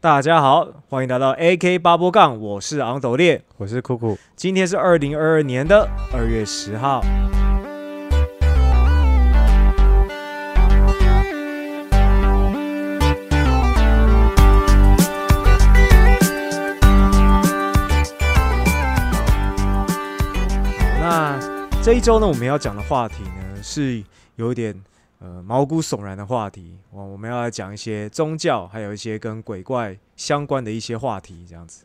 [0.00, 4.16] 大家好，欢迎来到 AK 八波杠，我是昂斗烈，我是酷酷。
[4.36, 7.02] 今天是二零二二年的二月十号。
[21.00, 21.36] 那
[21.82, 24.00] 这一周呢，我们要讲的话题呢，是
[24.36, 24.72] 有一点
[25.18, 26.78] 呃毛骨悚然的话题。
[26.90, 31.84] 我我们要来讲一些宗教，还有一些跟鬼怪相关的一些话题，这样子。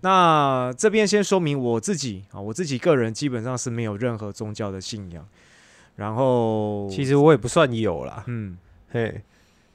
[0.00, 5.26] 那这边先说明我自己啊，我自己个人基本上是没有任何宗教的信仰。
[5.94, 8.56] 然后，其实我也不算有啦，嗯
[8.90, 9.20] 嘿，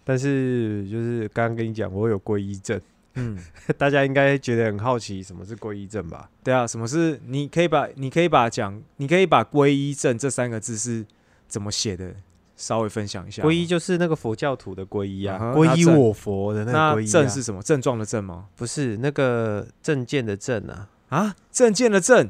[0.03, 2.81] 但是就是刚刚跟你讲，我有皈依症，
[3.13, 3.37] 嗯，
[3.77, 6.27] 大家应该觉得很好奇什么是皈依症吧？
[6.43, 7.21] 对啊，什么是？
[7.27, 11.05] 你可以把你可以把讲，你可以把皈依证这三个字是
[11.47, 12.15] 怎么写的，
[12.57, 13.41] 稍微分享一下。
[13.41, 17.11] 皈依就是那个佛教徒的皈依啊，嗯皈依我佛的那那个皈依、啊。
[17.13, 17.61] 证是什么？
[17.61, 18.47] 症状的症吗？
[18.57, 20.89] 不是那个证件的证啊？
[21.07, 22.29] 啊，证件的证。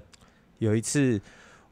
[0.59, 1.19] 有一次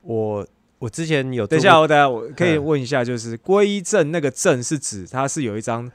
[0.02, 0.48] 我
[0.80, 5.92] 我之前有等一下，我等下我可以嗯问一下，就是皈依证那个证是指它是有一张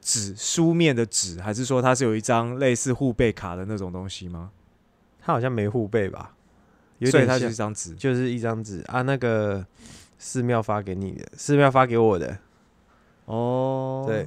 [0.00, 4.50] 纸书面的纸，还是说它是有一张类似护贝卡的那种东西吗？
[5.20, 6.34] 它好像没护背吧？
[6.98, 7.94] 有所以它就是一张纸。
[7.94, 9.64] 就是一张纸啊，那个
[10.18, 12.38] 寺庙发给你的，寺庙发给我的，
[13.26, 14.26] 哦，对，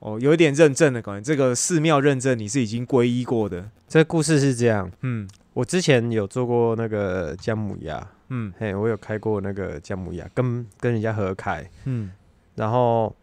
[0.00, 1.20] 哦，有一点认证的感觉。
[1.20, 3.70] 这个寺庙认证你是已经皈依过的。
[3.86, 4.90] 这故事是这样。
[5.02, 5.28] 嗯。
[5.52, 8.52] 我之前有做过那个姜母鸭，嗯。
[8.58, 12.10] 嘿，我有开过那个姜母鸭，跟跟人家合开，嗯。
[12.54, 13.14] 然后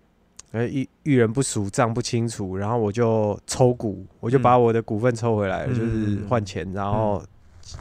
[0.51, 4.41] 呃遇遇人不熟，账不清楚，然后我就抽股，我就嗯。
[4.41, 5.75] 把我的股份抽回来了，嗯。
[5.75, 7.23] 就是换钱，然后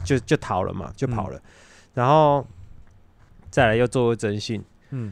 [0.03, 1.39] 就就逃了嘛，就跑了，
[1.93, 2.47] 然后
[3.57, 5.11] 再来又做过征信，嗯。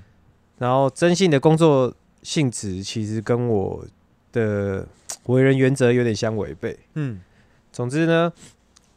[0.59, 3.83] 然后征信的工作性质其实跟我
[4.31, 4.87] 的
[5.23, 6.77] 为人原则有点相违背。
[6.93, 7.19] 嗯。
[7.71, 8.31] 总之呢，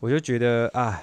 [0.01, 1.01] 我就觉得啊，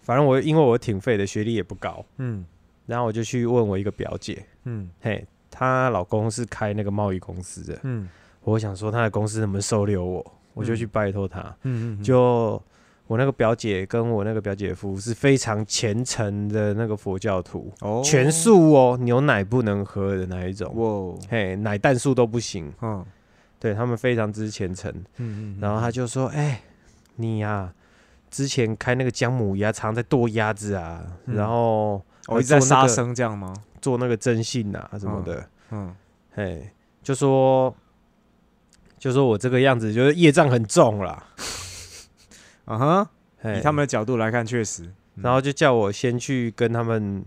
[0.00, 2.46] 反正我因为我挺废的，学历也不高，嗯。
[2.86, 4.88] 然后我就去问我一个表姐，嗯。
[5.02, 8.08] 嘿，她老公是开那个贸易公司的，嗯。
[8.44, 11.54] 我想说她的公司能不能收留我，我就去嗯拜托她。
[11.64, 12.62] 嗯嗯，就
[13.06, 18.00] 我那个表姐跟我那个表姐夫是非常虔诚的那个佛教徒，哦。
[18.04, 23.04] 全素哦，牛奶不能喝的那一种，哇，嘿，奶蛋素都不行，嗯。
[23.60, 24.90] 对他们非常之虔诚。
[25.16, 26.60] 嗯嗯，然后他就说：“哎、
[27.16, 27.72] 你呀、
[28.30, 31.34] 之前开那个姜母鸭，常在剁鸭子啊，嗯。
[31.34, 33.54] 然后我一直在杀生这样吗？
[33.80, 35.94] 做那个征信啊什么的，嗯。
[36.34, 36.68] 嘿、
[37.02, 37.74] 就说
[38.98, 41.26] 就说我这个样子就是业障很重啦，
[42.64, 43.10] 啊哈，
[43.42, 44.90] 哎以他们的角度来看，确实。
[45.16, 47.24] 然后就叫我先去跟他们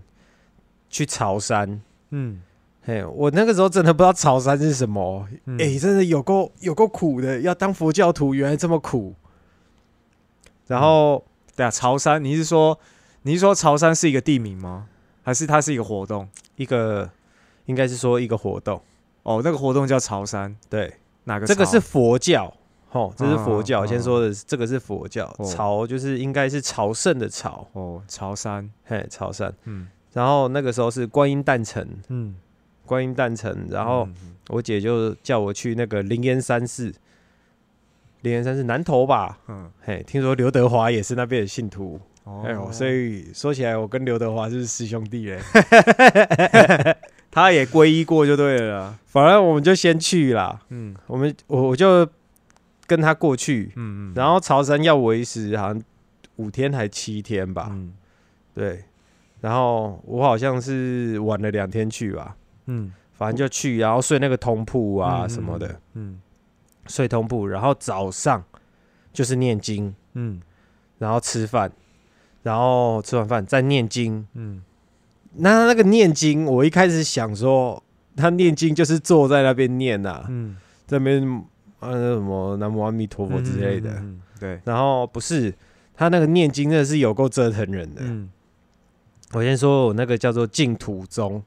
[0.90, 1.82] 去潮山。”
[2.12, 2.42] 嗯
[2.84, 9.14] 嘿，我那个时候真的不知道潮山是什么，哎、嗯真的有够有够苦的，要当佛教徒原来这么苦。
[10.68, 11.24] 然后
[11.56, 12.78] 对啊，潮山，你是说
[13.24, 14.88] 你是说潮山是一个地名吗？
[15.24, 16.28] 还是它是一个活动？
[16.56, 17.10] 一个
[17.66, 18.82] 应该是说一个活动，
[19.24, 20.94] 哦，那个活动叫潮山，对，
[21.26, 21.46] 哪个？
[21.46, 22.54] 这个是佛教，
[22.90, 23.86] 吼，这是佛教。
[23.86, 28.70] 先说的是这个是佛教，哦朝就是应该是朝圣的朝，哦，朝山。
[28.86, 29.54] 嘿，朝山。
[29.66, 32.36] 嗯然后那个时候是观音诞辰，嗯，
[32.86, 36.92] 观音诞辰，然后嗯我姐就叫我去那个灵岩山寺，
[38.22, 45.40] 灵岩山寺南投吧，嗯，嘿，听说刘德华也是那边的信徒，哦哎呦，所以说起来我跟刘德华就是师兄弟嘞。
[47.30, 48.98] 他也皈依过就对了啦。
[49.06, 52.08] 反正我们就先去啦，嗯我们我我就
[52.88, 55.84] 跟他过去，嗯嗯，然后潮汕要维持好像
[56.38, 57.94] 五天还七天吧，嗯。
[58.56, 58.86] 对，
[59.42, 62.92] 然后我好像是晚了两天去吧，嗯。
[63.14, 66.20] 反正就去，然后睡那个通铺啊嗯什么的，，嗯。
[66.88, 68.44] 睡通铺，然后早上
[69.12, 70.42] 就是念经，嗯。
[71.00, 71.72] 然后吃饭，
[72.44, 74.26] 然后吃完饭再念经。
[74.34, 74.64] 嗯。
[75.34, 77.84] 那他那个念经，我一开始想说，
[78.16, 80.56] 他念经就是坐在那边念呐、嗯。
[80.88, 81.44] 这边
[81.80, 85.54] 啊，那什么南无阿弥陀佛之类的，嗯，嗯对，然后不是
[85.94, 88.02] 他那个念经真的是有够折腾人的。
[88.04, 88.30] 嗯
[89.34, 91.44] 我先说我那个叫做净土宗，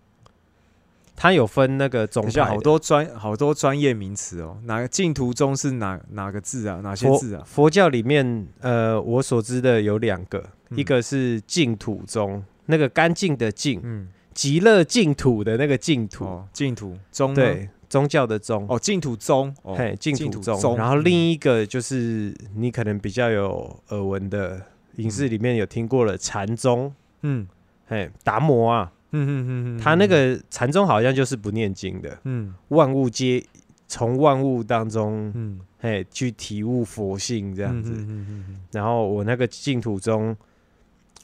[1.16, 4.58] 它有分那个宗等一下，派的，好多专好多专业名词哦。
[4.64, 6.80] 哪个净土宗是哪哪个字啊？
[6.82, 7.42] 哪些字啊？
[7.46, 10.44] 佛教里面，呃，我所知的有两个，
[10.76, 20.76] 一个是净土宗，那个干净的净，嗯，极乐净土的那个净土，净土宗对，宗教的宗，哦，净土宗，哦嘿，净净土宗。
[20.76, 24.62] 然后嗯另一个就是你可能比较有耳闻的，
[24.96, 27.46] 影视里面有听过了禅宗，嗯。
[27.86, 32.54] 嘿，达摩啊，嗯嗯嗯嗯，他那个禅宗好像就是不念经的，嗯。
[32.68, 33.44] 万物皆
[33.88, 37.90] 从万物当中，嗯，嘿，去体悟佛性这这样子。
[37.92, 38.60] 嗯嗯嗯。
[38.70, 40.36] 然后我那个净土宗，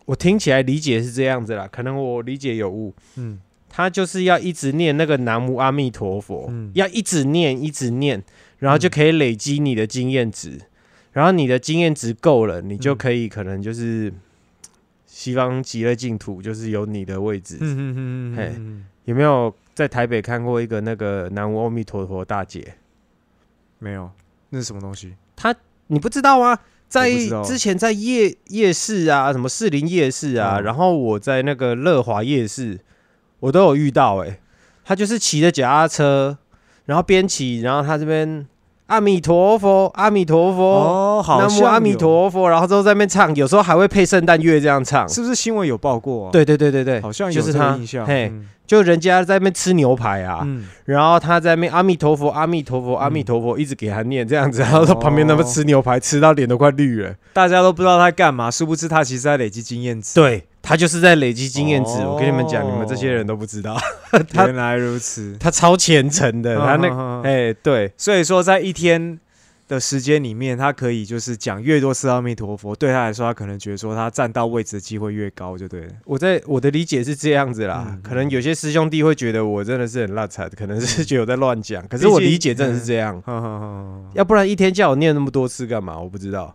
[0.07, 2.93] 我听起来理解是这样子啦，可能我理解有误。
[3.15, 3.41] 嗯
[3.77, 8.25] 他就是要一直念那个南无阿弥陀佛，嗯要一直念，一直念，
[8.59, 10.59] 然后就可以累积你的经验值，
[11.13, 14.11] 然后你的经验值够了，你就嗯可以可能就是
[15.07, 17.59] 西方极乐净土就是有你的位置。
[17.61, 22.77] 嗯嗯嗯嗯有没有在台北看过一个那个南无阿弥陀佛大姐？
[23.79, 24.11] 没有，
[24.49, 25.13] 那是什么东西？
[25.37, 25.55] 他
[25.89, 26.59] 你不知道吗？
[26.89, 27.11] 在
[27.45, 32.81] 之前在夜夜市啊，什么士林夜市啊，哦然后我在那个乐华夜市，
[33.41, 34.41] 我都有遇到、欸。
[34.85, 36.39] 他就是骑着脚踏车，
[36.85, 38.47] 然后边骑，然后他这边
[38.87, 45.09] 阿弥陀佛，阿弥陀佛，哦，好像南无阿弥，陀佛，然后之后在那边唱，有时候还会配圣诞乐这样唱。
[45.09, 48.07] 是不是新闻有报过啊？，对对对对对，好像有就是他这个印象。
[48.07, 57.15] 嘿，嗯就人家在那边吃牛排啊，嗯，然后他在那边阿弥陀佛，阿弥陀佛，阿弥陀佛，一直给他念这样子，然后他旁边那边吃牛排，吃到脸都快绿了。
[57.33, 60.15] 大家都不知道他干嘛，殊不知他其实在累积经验值。
[60.17, 61.93] 对他就是在累积经验值。
[62.01, 63.79] 哦我跟你们讲，你们这些人都不知道，
[64.35, 65.37] 原来如此。
[65.39, 69.21] 他超虔诚的，他那哎对所以说，在一天
[69.69, 75.89] 的时间里面，他可以就是讲越多次阿弥陀佛，对他来说，他可能觉得说他站到位置的机会越高，就对了。
[76.05, 77.85] 我在我的理解是这样子啦。
[77.89, 83.23] 嗯可能有些师兄弟会觉得我真的是很烂惨，可能是觉得我在乱讲，可是我理解真的是这样。
[84.15, 85.99] 要不然一天叫我念那么多次干嘛？
[85.99, 86.55] 我不知道。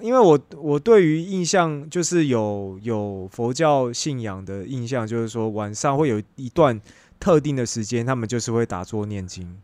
[0.00, 6.80] 因为我我对于印象就是有有佛教信仰的印象，就是说晚上会有一段
[7.20, 9.56] 特定的时间，他们就是会打坐念经，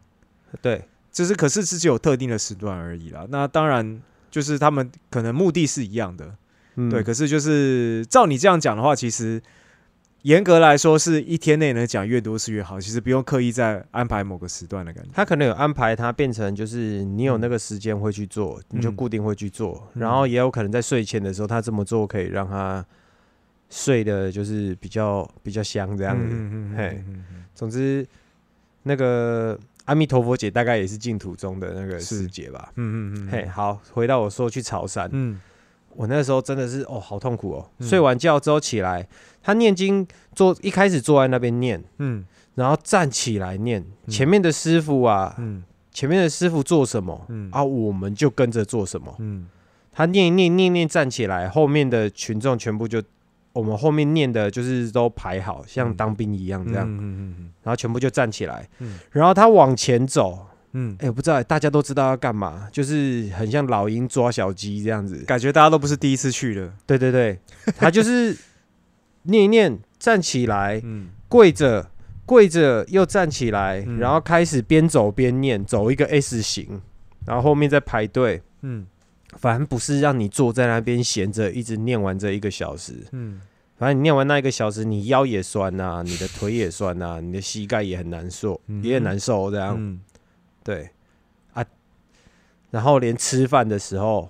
[0.60, 3.26] 对，就是可是是只有特定的时段而已啦。
[3.30, 6.34] 那当然就是他们可能目的是一样的，
[6.76, 7.02] 嗯对。
[7.02, 9.42] 可是就是照你这样讲的话，其实
[10.22, 15.10] 严格来说是一天内能讲越多是越好，其实不用刻意再安排某个时段的感觉。
[15.12, 20.02] 他可能有安排，它变成就是你有那个时间会去做，你就嗯固定会去做，嗯。
[20.02, 22.84] 然后也有可能在睡前的时候，他这么做可以让他
[23.68, 26.28] 睡的就是比较比较香这样子。
[26.30, 27.04] 嗯嘿。
[27.08, 27.24] 嗯
[27.54, 28.06] 总之，
[28.84, 32.72] 那个阿弥陀佛姐大概也是净土中的那个是师姐吧。
[32.76, 35.40] 嗯嗯嗯嘿，好，回到我说去潮汕，嗯。
[35.94, 37.70] 我那时候真的是哦，好痛苦哦。
[37.78, 37.86] 嗯。
[37.86, 39.06] 睡完觉之后起来，
[39.42, 42.24] 他念经坐一开始坐在那边念，嗯。
[42.54, 44.10] 然后站起来念，嗯。
[44.10, 45.62] 前面的师傅啊，嗯。
[45.92, 47.48] 前面的师傅做什么，嗯。
[47.50, 49.14] 啊，我们就跟着做什么。
[49.18, 49.48] 嗯。
[49.92, 53.02] 他念一念念念站起来，后面的群众全部就
[53.52, 55.94] 我们后面念的就是都排好，像嗯。
[55.94, 58.98] 当兵一样这样，嗯嗯然后全部就站起来，嗯。
[59.10, 60.46] 然后他往前走。
[60.74, 65.18] 嗯，哎、我不知道，大家都知道要干嘛，就是很像老鹰抓小鸡这样子。
[65.26, 66.72] 感觉大家都不是第一次去了。
[66.86, 67.38] 对对对，
[67.76, 68.34] 他就是
[69.24, 71.08] 念一念，站起来，嗯。
[71.28, 71.90] 跪着，
[72.26, 73.98] 跪着又站起来，嗯。
[73.98, 76.80] 然后开始边走边念，走一个 S 型，
[77.24, 78.42] 然后后面再排队。
[78.60, 78.86] 嗯。
[79.38, 82.94] 反正不是让你坐在那边闲着，一直念完这一个小时。
[83.12, 83.40] 嗯。
[83.78, 88.82] 反正你念完那一个小时，你腰也酸呐、你的腿也酸呐、 你的膝盖也很难受，嗯。
[88.84, 89.50] 也很难受。
[89.50, 90.00] 这样、嗯。
[90.62, 90.90] 对。
[91.54, 91.64] 啊，
[92.70, 94.28] 然后连吃饭的时候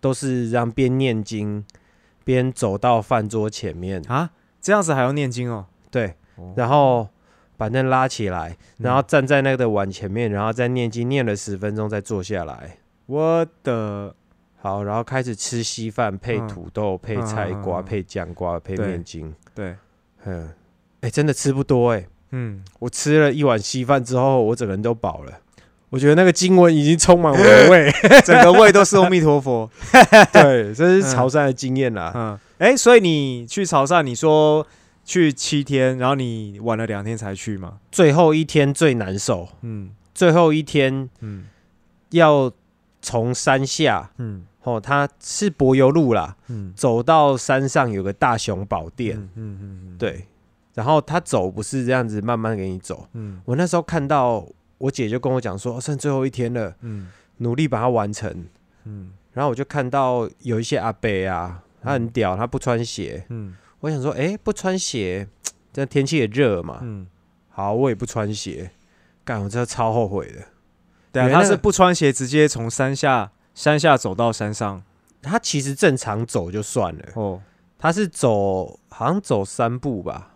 [0.00, 1.64] 都是让边念经
[2.24, 4.30] 边走到饭桌前面，啊，
[4.60, 5.66] 这样子还要念经哦。
[5.90, 6.52] 对，哦。
[6.56, 7.08] 然后
[7.56, 12.78] 把凳拉起来，然后嗯站在那个碗前面，然后再念经，念了十分钟再坐下来。
[13.06, 14.14] 我的
[14.60, 16.48] 好，然后开始吃稀饭，配嗯。
[16.48, 17.84] 土豆，配菜瓜，嗯嗯嗯。
[17.84, 19.34] 配酱瓜，配对面筋。
[19.54, 19.76] 对，
[20.24, 20.50] 嗯，
[21.02, 25.40] 哎、真的吃不多哎、嗯，我吃了一碗稀饭之后，我整个人都饱了。
[25.94, 27.88] 我觉得那个经文已经充满我的 胃。
[28.26, 29.70] 整个胃都是阿弥陀佛。
[30.34, 32.10] 对，这是潮汕的经验啦。
[32.16, 34.66] 嗯，哎，所以你去潮汕，你说
[35.04, 37.74] 去七天，然后你晚了两天才去嘛？
[37.92, 41.44] 最后一天最难受，嗯最后一天嗯
[42.10, 42.50] 要
[43.00, 50.26] 从山下嗯哦，它是柏油路啦，嗯走到山上有个大雄宝殿，嗯嗯嗯，对，
[50.74, 53.06] 然后他走不是这样子慢慢给你走。
[53.12, 54.44] 嗯我那时候看到
[54.78, 58.46] 我姐就跟我讲说，哦剩最后一天了，嗯努力把它完成。
[58.84, 63.24] 嗯然后我就看到有一些阿伯啊，他很屌，他不穿鞋。
[63.30, 65.28] 嗯我想说，哎、不穿鞋，
[65.72, 67.06] 这天气也热嘛，嗯，
[67.50, 68.70] 好，我也不穿鞋。
[69.24, 70.42] 干，我真的超后悔的。
[71.12, 74.82] 对啊，他是不穿鞋直接从山下山下走到山上
[75.20, 77.42] 他其实正常走就算了，哦。
[77.78, 80.30] 他是走好像走三步吧，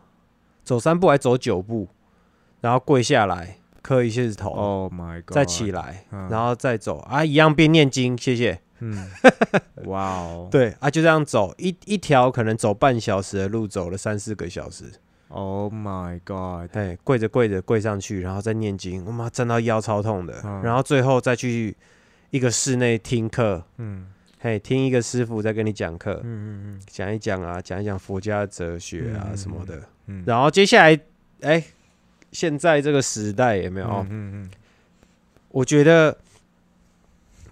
[0.64, 1.88] 走三步还走九步，
[2.60, 5.34] 然后跪下来磕一下头，Oh my god！
[5.34, 6.28] 再起来，嗯。
[6.28, 6.98] 然后再走。
[7.00, 8.60] 啊，一样边念经，谢谢。
[8.80, 9.08] 嗯，
[9.86, 11.54] 哇哦，对啊，就这样走。
[11.58, 14.84] 一一条可能走半小时的路，走了三四个小时。
[15.28, 16.76] Oh my god！
[16.76, 20.62] 哎，跪着跪着跪上去，然后再念经，我妈站到腰超痛的，嗯。
[20.62, 21.76] 然后最后再去
[22.30, 24.06] 一个室内听课，嗯。
[24.40, 29.74] 嘿，听一个师傅在跟你讲课，嗯嗯讲一讲啊，讲一讲佛家的哲学啊嗯什么的。
[30.06, 30.96] 嗯嗯，然后接下来，
[31.40, 31.64] 哎，
[32.32, 33.86] 现在这个时代有没有？
[34.10, 34.50] 嗯嗯
[35.50, 36.16] 我觉得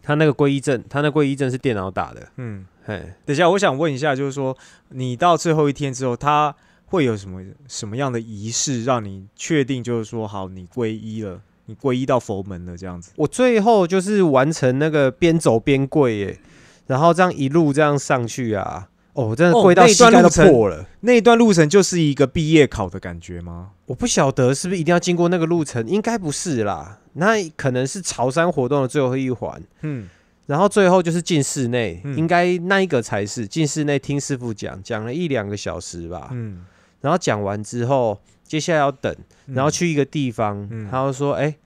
[0.02, 2.66] 他那个皈依证，他那皈依证是电脑打的，嗯。
[2.88, 4.56] 嘿，等一下，我想问一下，就是说，
[4.90, 6.54] 你到最后一天之后，他
[6.84, 13.10] 会有什么什么样的仪式，让你确定就是说，好，你皈依了，你皈依到佛门了，这样子？
[13.16, 16.38] 我最后就是完成那个边走边跪耶，
[16.86, 20.86] 然后这样一路这样上去啊，哦，真的哦跪到那一段路程破了。
[21.00, 23.70] 那一段路程就是一个毕业考的感觉吗？
[23.86, 30.08] 我不晓得是不是一定要经过那个路程，应该不是啦，那可能是潮山活动的最后一环，嗯
[30.46, 36.64] 然后最后就是进室内，嗯应该那一个才是进室内听师傅讲，讲了一两个小时吧，嗯，
[37.00, 39.14] 然后讲完之后，接下来要等，
[39.46, 41.56] 然后去一个地方，嗯他就说，哎、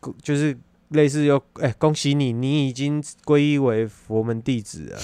[0.00, 0.56] 恭就是
[0.90, 4.98] 类似又，哎、恭喜你，你已经皈依为佛门弟子了。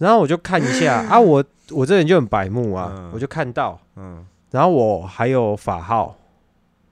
[0.00, 6.16] 然后我就看一下 啊，我我这人就很白目啊，嗯我就看到，嗯，然后我还有法号，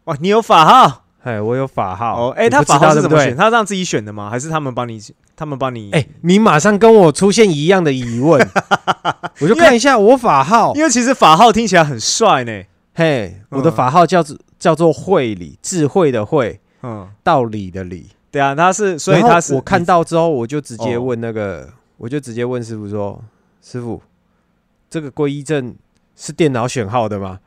[0.05, 2.31] 哇，你有法号哎，我有法号，哦？
[2.37, 3.35] 哎、你不知他法号是怎么选？？
[3.37, 4.31] 他让自己选的吗？
[4.31, 5.01] 还是他们帮你？
[5.35, 5.91] 他们帮你？
[5.93, 8.41] 哎、你马上跟我出现一样的疑问，
[9.41, 12.63] 我就看一下我法号，因为其实法号听起来很帅呢。
[12.95, 18.09] 嘿，我的嗯法号叫做叫做慧理，智慧的慧，嗯，道理的理。
[18.31, 23.23] 对啊，他是，所以然后他是我看到之后，我就直接哦问那个，我就直接问师傅说
[23.61, 24.01] ：“师傅，
[24.89, 25.77] 这个皈依证
[26.17, 27.41] 是电脑选号的吗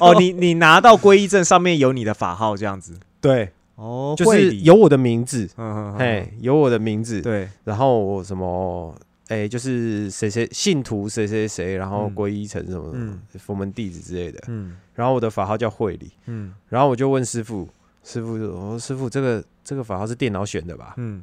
[0.00, 2.98] 哦，你你拿到皈依证上面有你的法号这样子？
[3.20, 8.94] ”对，哦，就是有我的名字，嗯嘿，有我的名字，对，然后我什么，
[9.28, 17.68] 哎，就是谁谁信徒谁谁谁，然后嗯皈依成什么嗯佛门弟子之类的，嗯然后我的法号叫慧理，嗯然后我就问师傅，
[18.02, 21.22] 师傅说：“哦，师傅，这个这个法号是电脑选的吧？”嗯，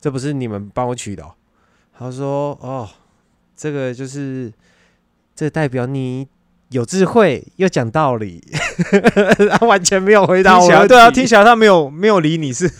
[0.00, 1.32] 这不是你们帮我取的、哦？
[1.98, 2.88] 他说：“哦，
[3.56, 4.52] 这个就是，
[5.34, 6.26] 这代表你
[6.70, 8.42] 有智慧又讲道理。
[9.58, 12.70] ”他完全没有回答我对啊，听起来他没有没有理你是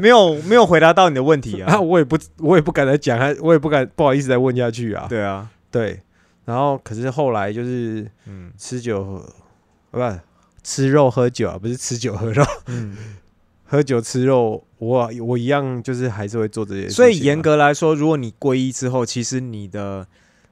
[0.00, 1.80] 没有没有回答到你的问题啊，啊。
[1.80, 5.06] 我也不我也不敢再讲，还我也不敢不好意思再问下去啊。
[5.08, 6.00] 对啊，对，
[6.44, 9.26] 然后可是后来就是嗯吃酒喝，
[9.90, 9.98] 不
[10.62, 12.96] 吃肉喝酒啊，不是吃酒喝肉，嗯，
[13.72, 16.96] 喝酒吃肉，我我一样就是还是会做这些事情啊。
[16.96, 20.06] 所以严格来说，如果你皈依之后，其实你的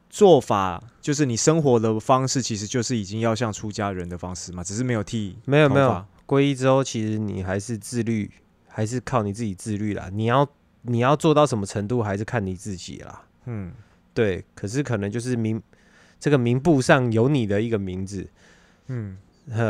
[0.09, 8.31] 做法就是你生活的方式，其实就是已经要像出家人的方式嘛，只是没有剃没有没有皈依之后，其实你还是自律，
[8.67, 10.09] 还是靠你自己自律啦。
[10.11, 10.49] 你要
[10.81, 13.21] 你要做到什么程度，还是看你自己啦。
[13.45, 13.71] 嗯
[14.15, 15.63] 对，可是可能就是名
[16.19, 18.27] 这个名簿上有你的一个名字。
[18.87, 19.19] 嗯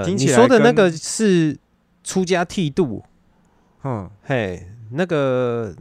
[0.04, 1.58] 听起来你说的那个是
[2.04, 3.02] 出家剃度，
[3.84, 5.74] 嗯，嘿，那个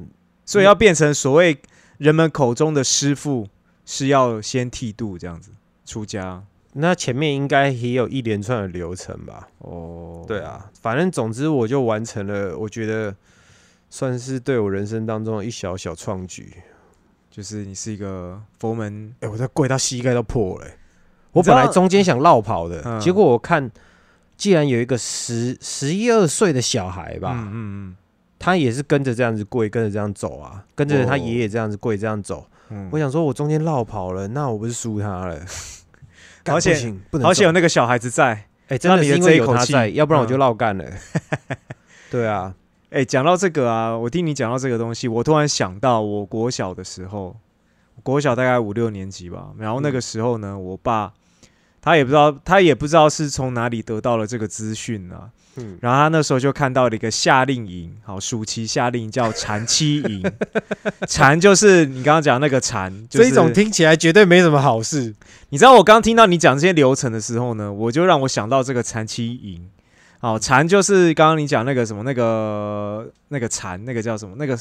[0.46, 1.58] 所以要变成所谓
[1.98, 3.48] 人们口中的师傅，
[3.86, 5.52] 是要先剃度这样子
[5.86, 9.48] 出家那前面应该也有一连串的流程吧？
[9.60, 10.24] 哦。
[10.28, 13.16] 对，啊，反正总之我就完成了，我觉得
[13.90, 16.54] 算是对我人生当中的一小小创举。
[17.32, 20.78] 就是你是一个佛门，哎、我这跪到膝盖都破了欸、
[21.32, 23.70] 我本来中间想绕跑的，嗯结果我看，
[24.40, 27.96] 既然有一个十十一二岁的小孩吧，嗯嗯
[28.40, 32.48] 他也是跟着这样子跪，跟着这样走啊，跟着他哦爷爷这样子跪，这样走。
[32.70, 35.38] 嗯我想说，我中间绕跑了，那我不是输他了？
[36.42, 38.46] 干好险不行，不嗯，能好险有那个小孩子在。
[38.70, 40.86] 哎、真的是因为一口气有他在，要不然我就嗯绕干了。
[42.10, 42.56] 对啊，
[42.92, 47.36] 哎、讲到这个啊，我听你讲到这个东西，我突然想到，我国小的时候，
[48.04, 51.12] 国小大概五六年级吧，然后那个时候呢，我爸
[51.82, 60.24] 他也不知道，他也不知道是从哪里得到了这个资讯啊，嗯，然后他那时候就看到了一个夏令营，好，暑期夏令营叫禅七营，
[61.08, 65.14] 禅就是你刚刚讲那个禅，就是这一种听起来绝对没什么好事。
[65.50, 69.70] 你知道我刚听到你讲这些流程的时候呢，我就让我想到这个禅七营。
[70.22, 74.36] 哦，禅就是刚刚你讲那个什么那个那个禅，那个叫什么？
[74.38, 74.58] 那个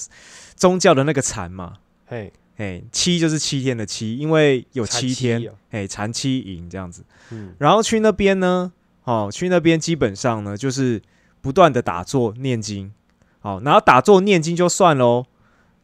[0.54, 1.72] 宗教的那个禅嘛。
[2.06, 5.54] 嘿，哎，七就是七天的七，因为有七七天哦。
[5.70, 7.02] 哎，禅七营这样子。
[7.30, 8.72] 嗯，然后去那边呢，
[9.04, 11.00] 哦，去那边基本上呢就是
[11.40, 12.92] 不断的打坐念经。
[13.40, 15.24] 好，然后打坐念经就算喽，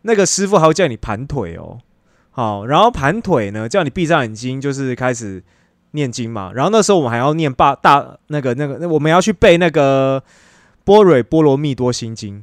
[0.02, 1.78] 那个师傅还会叫你盘腿哦。
[2.32, 5.40] 好，然后盘腿呢，叫你闭上眼睛，就是开始
[5.92, 6.52] 念经嘛。
[6.52, 10.20] 然后那时候我们还要念大大那个那个，我们要去背那个
[10.82, 12.38] 《般若波罗蜜多心经》。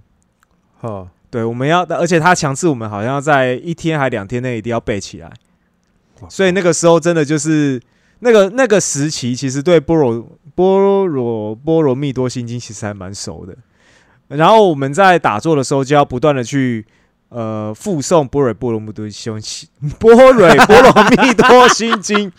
[0.80, 5.32] 好，对，我们要，而且他强制我们好像在一天还两天内一定要背起来。
[6.30, 7.82] 所以那个时候真的就是
[8.20, 13.56] 那个那个时期其实对般若般若波罗蜜多心经其实还蛮熟的。
[14.28, 16.86] 然后我们在打坐的时候就要不断的去
[17.30, 19.34] 呃附诵般若波罗蜜多心
[19.98, 22.32] 般 若 波罗蜜多心经。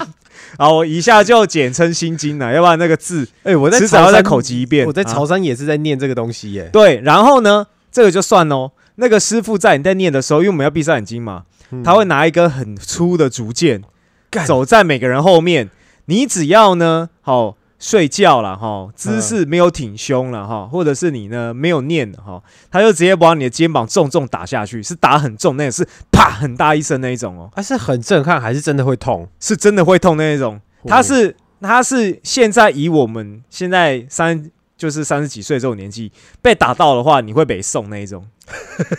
[0.59, 4.87] 好，我一下就简称心经了，要不然那个字哎、我在迟早要再口疾一遍。
[4.87, 6.69] 我在啊潮汕也是在念这个东西耶。
[6.73, 8.71] 对，然后呢，这个就算哦。
[8.97, 13.83] 那个师傅在你在念的时候，因为我们要闭上眼睛嘛，嗯他会拿一根很粗的竹剑，
[14.31, 15.71] 干走在每个人后面。
[16.07, 29.29] 你只要呢，好、睡觉了哈，姿势没有挺胸了哈，或者是你呢没有念了哈，他就直接往你的肩膀重重打下去，是打很重，那个是啪很大一声那一种哦，啊，是很震撼还是真的会痛？
[29.39, 30.61] 是真的会痛那一种。
[30.87, 34.51] 他是他是现在以我们现在三
[34.83, 36.11] 就是三十几岁这种年纪
[36.43, 38.27] 被打到的话，你会被送那一种。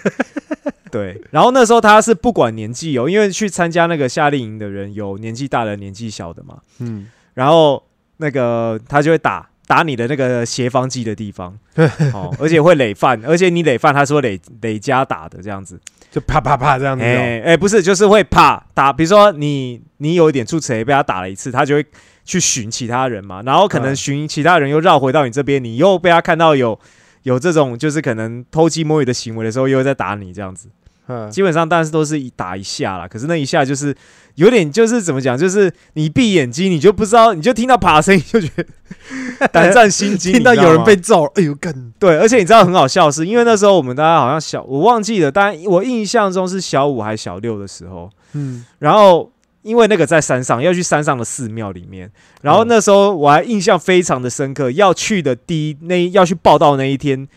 [0.90, 7.84] 对，然后那时候他是不管年纪哦，因为去参加那个夏令营的人有年纪大的、年纪小的嘛，嗯，然后
[8.16, 11.60] 那个他就会打打你的那个斜方肌的地方，
[12.14, 15.78] 哦，而且会累犯，而且你累犯他说累累加打的这样子，
[16.10, 21.86] 就啪啪啪这样子、哎，不是，就是会怕打，比如说你你有一点出锤被他打了一次，他就会
[22.26, 23.96] 去寻其他人嘛，然后可能嗯。
[23.96, 26.80] 寻其他人又绕回到你这边，你又被他看到有
[27.24, 30.70] 有这种就是可能偷鸡摸鱼的行为的时候，又会再打你这样子。
[31.08, 33.94] 嗯，基本上但是都是一打一下啦，可是那一下就是
[34.36, 41.92] 有点就是怎么讲，就是你闭眼睛你就不知道，你就听到啪的声音就觉得 胆战心惊， 听到有人被揍，哎呦更！
[42.00, 49.30] 对，而且你知道很好笑是，因为那时候我们大家好像小，我忘记了，但我印象中是小五还小六的时候，嗯，然后
[49.64, 57.28] 因为那个在山上，要去山上的寺庙里面，然后嗯那时候我还印象非常的深刻，要去的第一那要去报道那一天。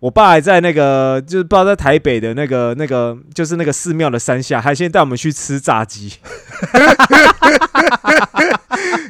[0.00, 6.14] 我爸还在那个，就是不知道在台北的那个、那个，就是那个寺庙的山下，还先带我们去吃炸鸡，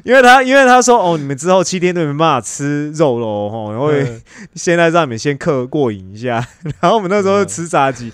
[0.03, 3.93] 因为他因为他说哦，你们之后七天都没办法吃肉了哦，然后
[4.57, 6.45] 现在让你们先刻过瘾一下，
[6.81, 8.13] 然后我们那时候吃炸鸡，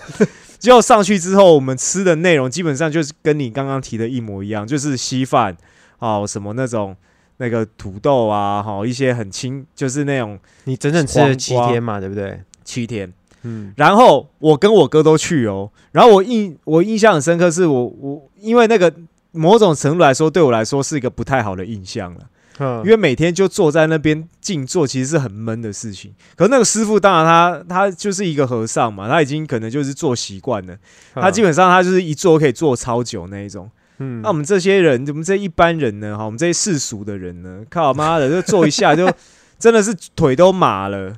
[0.66, 5.56] 结果上去之后，我们吃的内容基本上就是跟你刚刚提的一模一样，就是稀饭
[6.00, 6.96] 哦，什么那种
[7.36, 12.40] 那个土豆啊，哈、一些很轻，就是那种你整整吃了七天嘛，对不对？
[12.64, 13.12] 七天。
[13.42, 18.92] 嗯，然后我跟我哥都去哦，然后我印我印象很深刻，是我我因为那个
[19.30, 22.20] 某种程度来说，对我来说是一个不太好的印象了。
[22.58, 26.14] 嗯因为每天就坐在那边静坐，其实是很闷的事情。
[26.36, 30.76] 可是那个师傅，当然他他就是一个和尚嘛，他已经可能就是做习惯了，
[31.14, 33.70] 他基本上他就是一坐可以坐超久那一种。
[33.98, 39.10] 嗯那我们这些人，我们这一般人呢，哈，我们这些世俗的人呢，靠妈的，就坐一下就
[39.58, 41.14] 真的是腿都麻了。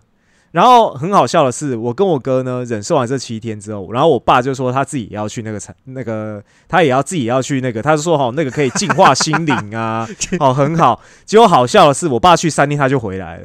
[0.50, 10.08] 然后很好笑的是，我跟我哥呢忍受完这七天之后，然后我爸就说他自己也要去那个城，那个他也要自己要去那个，他就说哦那个可以净化心灵啊，
[10.40, 11.00] 哦很好。
[11.24, 13.42] 结果好笑的是，我爸去三天他就回来了，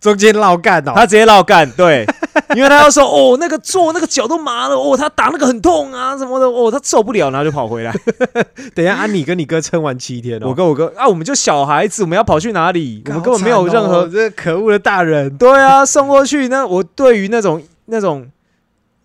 [0.00, 2.06] 中间绕干哦，他直接绕干，对，
[2.54, 7.94] 因为他要说哦那个坐那个脚都麻了，哦他打那个很痛啊什么的，哦他受不了，然后就跑回来。
[8.74, 13.02] 等一下啊，你跟你哥撑完七天哦，我跟我哥啊，我们就小孩子，我们要跑去哪里？
[13.06, 16.48] 我们根本没有任何哦这可恶的大人，对啊， 送过去。
[16.48, 18.30] 那我对于那种那种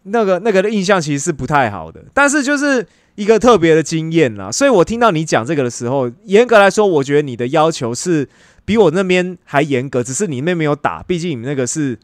[0.03, 4.51] 那个那个的印象其实是不太好的，但是就是一个特别的经验啦。
[4.51, 8.27] 所以我听到你讲这个的时候，严格来说，我觉得你的要求是
[8.65, 11.97] 比我那边还严格，只是你那边没有打，毕竟你们那个是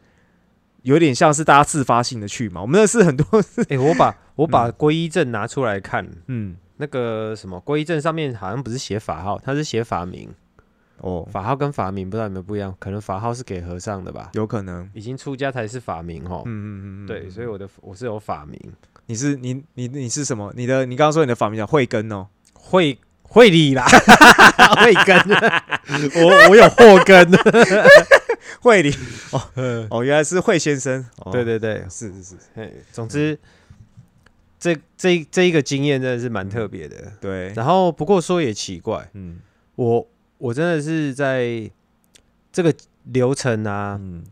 [0.88, 2.60] 有点像是大家自发性的去嘛。
[2.62, 10.30] 我们那是很多 是哎，我把我把皈依证拿出来看，嗯那个什么皈依证上面好像不是写法号，它是写法名，
[10.98, 14.88] 哦，法号跟法名不知道有没有不一样，可能法号是给和尚的吧，有可能。
[14.94, 16.42] 已经出家才是法名哦。
[16.46, 18.58] 嗯嗯嗯嗯，对，所以我的我是有法名，
[19.06, 20.52] 你是你你你是什么？
[20.56, 22.26] 你的你刚刚说你的法名叫慧根哦。
[22.54, 23.84] 慧慧理啦，
[24.82, 25.18] 慧根，
[26.24, 27.28] 我我有祸根，
[28.60, 28.94] 慧理
[29.32, 31.04] 哦哦，原来是慧先生。
[31.18, 33.38] 哦、对，对对，是是是，嘿，总之，
[34.58, 37.12] 这这这一个经验真的是蛮特别的。
[37.20, 39.40] 对，然后不过说也奇怪，嗯
[39.76, 40.06] 我
[40.38, 41.70] 我真的是在
[42.52, 42.74] 这个
[43.04, 44.24] 流程啊，嗯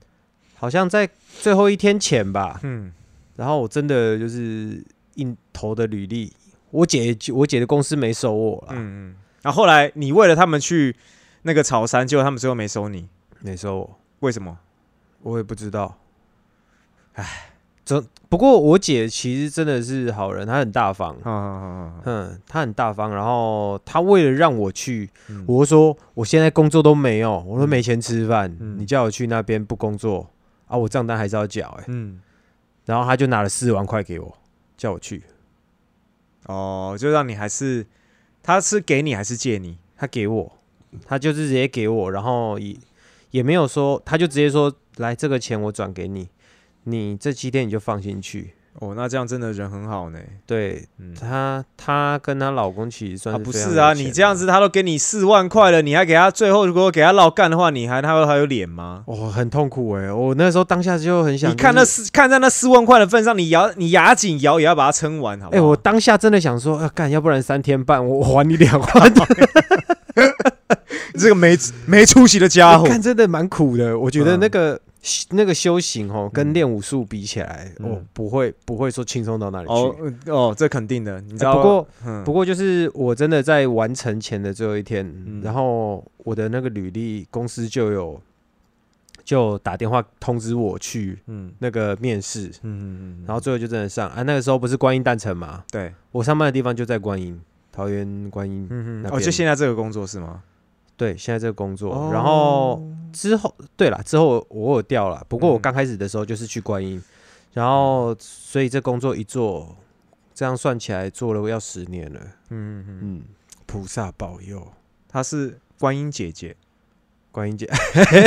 [0.54, 1.08] 好像在
[1.40, 2.92] 最后一天前吧，嗯
[3.36, 4.82] 然后我真的就是
[5.14, 6.32] 硬投的履历，
[6.70, 9.16] 我姐我姐的公司没收我了，嗯嗯。
[9.42, 10.96] 然后后来你为了他们去
[11.42, 13.08] 那个草山，结果他们最后没收你，
[13.40, 14.58] 没收我，为什么？
[15.22, 15.96] 我也不知道。
[17.14, 17.52] 唉，
[17.84, 21.16] 这不过我姐其实真的是好人，她很大方。
[21.22, 22.00] 啊！
[22.04, 30.28] 嗯，她很大方，然后她为了让我去，嗯我就说我现在工作都没有，我都嗯没钱吃饭，嗯你叫我去那边不工作
[30.66, 32.20] 啊，我账单还是要缴哎、嗯
[32.84, 34.38] 然后她就拿了四万块给我，
[34.76, 35.24] 叫我去，
[36.46, 37.84] 哦，就让你还是
[38.42, 39.78] 他是给你还是借你？
[39.96, 40.52] 他给我，
[41.04, 42.76] 他就是直接给我，然后也
[43.36, 46.26] 也没有说，他就直接说来这个钱我转给你，
[46.84, 48.54] 你这七天你就放心去。
[48.78, 50.18] 哦，那这样真的人很好呢。
[50.46, 59.02] 对嗯，她，她跟她老公其实算不是啊，你这样子他都给你四万块了，你还给他最后如果给他绕干的话，你还他会还有脸吗？
[59.06, 65.68] 哦，很痛苦哎、我那时候当下就很想、你看那四看在那四万块的份上，你咬你牙紧咬也要把它撑完，好不哎、好？
[65.68, 69.14] 我当下真的想说，啊，干，要不然三天半我我还你两万，
[71.18, 73.98] 这个没没出息的家伙，看真的蛮苦的。
[73.98, 74.80] 我觉得嗯那个、
[75.30, 80.30] 那个修行哦，跟嗯练武术比起来，嗯哦，不会不会说轻松到哪里去。
[80.30, 81.52] 哦这肯定的，你知道？
[81.52, 88.20] 哎不过嗯不过就是我真的在完成前的最后一天，嗯然后我的那个履历公司就有
[89.24, 94.22] 就打电话通知我去嗯那个面试，嗯嗯嗯，然后最后就真的上啊。
[94.22, 98.66] 那个时候不是观音诞辰嘛，对，我上班的地方就在观音，桃园观音。
[98.70, 100.42] 嗯嗯，哦，就现在这个工作是吗？
[100.96, 102.82] 对，现在这个工作，哦然后
[103.12, 105.60] 之后对了，之后我有调了，不过我嗯。
[105.60, 107.02] 刚开始的时候就是去观音，
[107.52, 109.76] 然后所以这工作一做，
[110.34, 112.20] 这样算起来做了要十年了。
[112.50, 113.22] 嗯嗯
[113.66, 114.66] 菩萨保佑，
[115.08, 116.56] 她是观音姐姐，
[117.32, 117.68] 观音姐，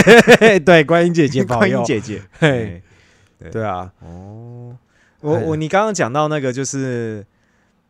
[0.66, 2.84] 对，观音姐姐保佑观音，姐姐，嘿，
[3.40, 4.78] 对对啊，哦，
[5.22, 7.26] 我我你刚刚讲到那个就是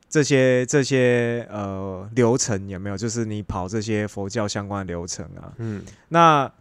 [0.09, 2.97] 这些这些呃流程有没有？
[2.97, 5.53] 就是你跑这些佛教相关的流程啊。
[5.57, 6.51] 嗯那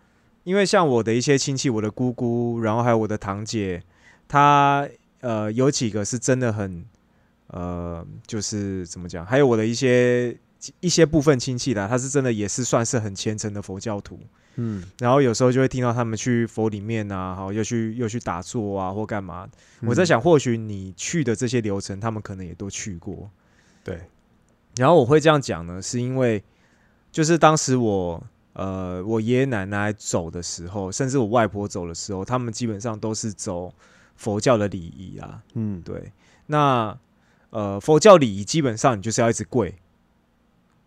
[0.45, 3.83] 因为像我的一些亲戚，我的姑姑，然后还有我的堂姐，
[4.29, 4.89] 她
[5.21, 6.85] 呃有几个是真的很
[7.49, 9.25] 呃，就是怎么讲？
[9.25, 10.37] 还有我的一些
[10.81, 14.21] 一些部分亲戚啦，他是真的也是算是很虔诚的佛教徒。
[14.61, 19.49] 嗯，然后有时候就会听到他们去佛里面啊，好又去又去打坐啊，或干嘛。
[19.83, 23.31] 我在嗯，想，或许你去的这些流程，他们可能也都去过。
[23.85, 24.01] 对，
[24.75, 26.43] 然后我会这样讲呢，是因为
[27.13, 28.21] 就是当时我
[28.55, 33.73] 呃我爷爷奶奶走的时候，甚至我外婆走的时候，他们基本上都是走
[34.17, 35.41] 佛教的礼仪啊。
[35.55, 36.11] 嗯，对，
[36.47, 36.99] 那
[37.51, 39.73] 呃佛教礼仪基本上你就是要一直跪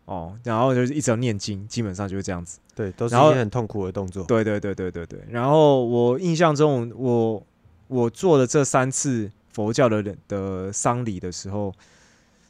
[0.04, 2.60] 哦，然后就是一直要念经，基本上就是这样子。
[2.82, 4.24] 对，都是一些很痛苦的动作。
[4.24, 5.20] 对对对对对对。
[5.30, 7.46] 然后我印象中，我
[7.88, 11.72] 我做了这三次佛教的人的丧礼的时候，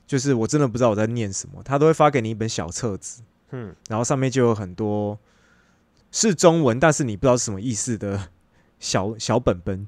[0.08, 5.20] 就是我真的不知道我在念什么，他都会发给你一本小册子，嗯，然后上面就有很多
[6.12, 8.30] 是中文，但是你不知道是什么意思的
[8.80, 9.86] 小小本本，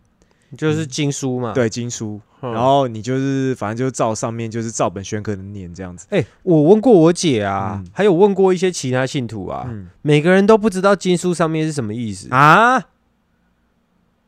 [0.57, 1.53] 就是经书嘛。
[1.53, 6.07] 对经书，嗯，然后你就是反正就照上面就是照本宣科的念这样子。
[6.09, 12.27] 哎、我问过我姐啊，嗯还有问过一些其他信徒啊，嗯每个人都不知道经书上面是什么意思。
[12.31, 12.77] 啊，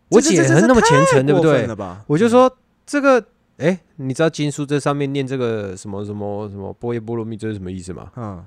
[0.09, 1.67] 我姐很那么虔诚，对不对？
[2.07, 2.51] 我就说
[2.85, 3.23] 这个，
[3.57, 8.11] 哎、你知道经书这上面念这个什么什么什么波耶波罗蜜这是什么意思吗？
[8.15, 8.43] 嗯，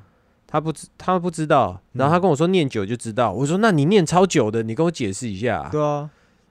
[0.47, 1.81] 他不知，他不知道。
[1.93, 3.33] 然后他跟我说念久就知道。
[3.33, 5.69] 我说那你念超久的，你跟我解释一下啊。
[5.71, 6.09] 对啊，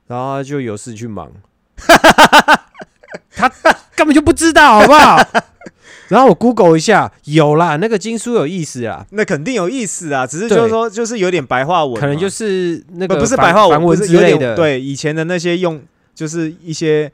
[0.07, 1.31] 然后他就有事去忙，
[3.35, 3.49] 他
[3.95, 5.17] 根本就不知道，好不好？
[6.09, 15.81] 然后我 Google 一下，有啦，那个经书有意思啊，那肯定有意思啊，只是就是说就是有点白话文，可能就是那不个不是白话文梵文不是有点之类的，，对以前的那些用
[16.15, 17.11] 就是一些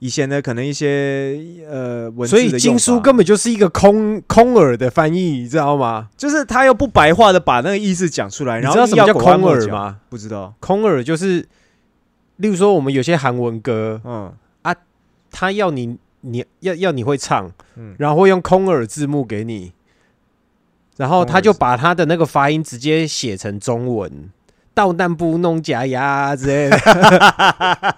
[0.00, 6.08] 以前的可能一些呃文字所以经书根本就是一个空空耳的翻译，你知道吗？
[6.18, 9.42] 就是他又不白话的把那个意思讲出来，你然后知道什么叫空？
[9.46, 9.96] 耳吗？
[10.10, 11.48] 不知道，空耳就是，
[12.36, 14.32] 例如说我们有些韩文歌，嗯。
[14.62, 14.74] 啊
[15.30, 19.72] 他要你你要要你会唱，嗯，然后会用空耳字幕给你，
[20.96, 24.30] 然后他就把他的那个发音直接写成中文，
[24.72, 26.78] 到弹不弄假牙之类的。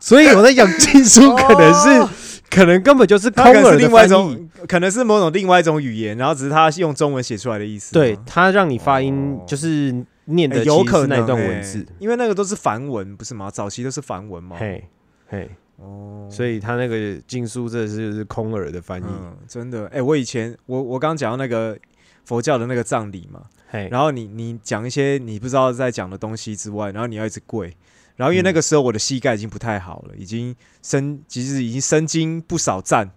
[0.00, 2.08] 所以我在讲经书可能是、哦。
[2.48, 8.00] 可能根本就是空耳的另外一种，可能是某种另外一种语言，然后只是他用中文写出来的意思吗。
[8.00, 9.44] 对他让你发音哦。
[9.44, 9.92] 就是
[10.26, 13.50] 念的欸有可能那段欸文字，因为那个都是梵文，不是吗？
[13.50, 14.56] 早期都是梵文嘛。
[14.58, 14.84] 嘿
[15.26, 21.76] 嘿，哦，所以他那个经书这是空耳的翻译，嗯，真的，哎、我以前我我刚讲到那个
[22.24, 27.76] 佛教的那个葬礼嘛，嘿，然后你你讲一些你不知道在讲的东西之外，然后你要一直跪，
[28.16, 28.44] 然后因为嗯。
[28.44, 33.10] 那个时候我的膝盖已经不太好了，已经身其实已经身经不少战，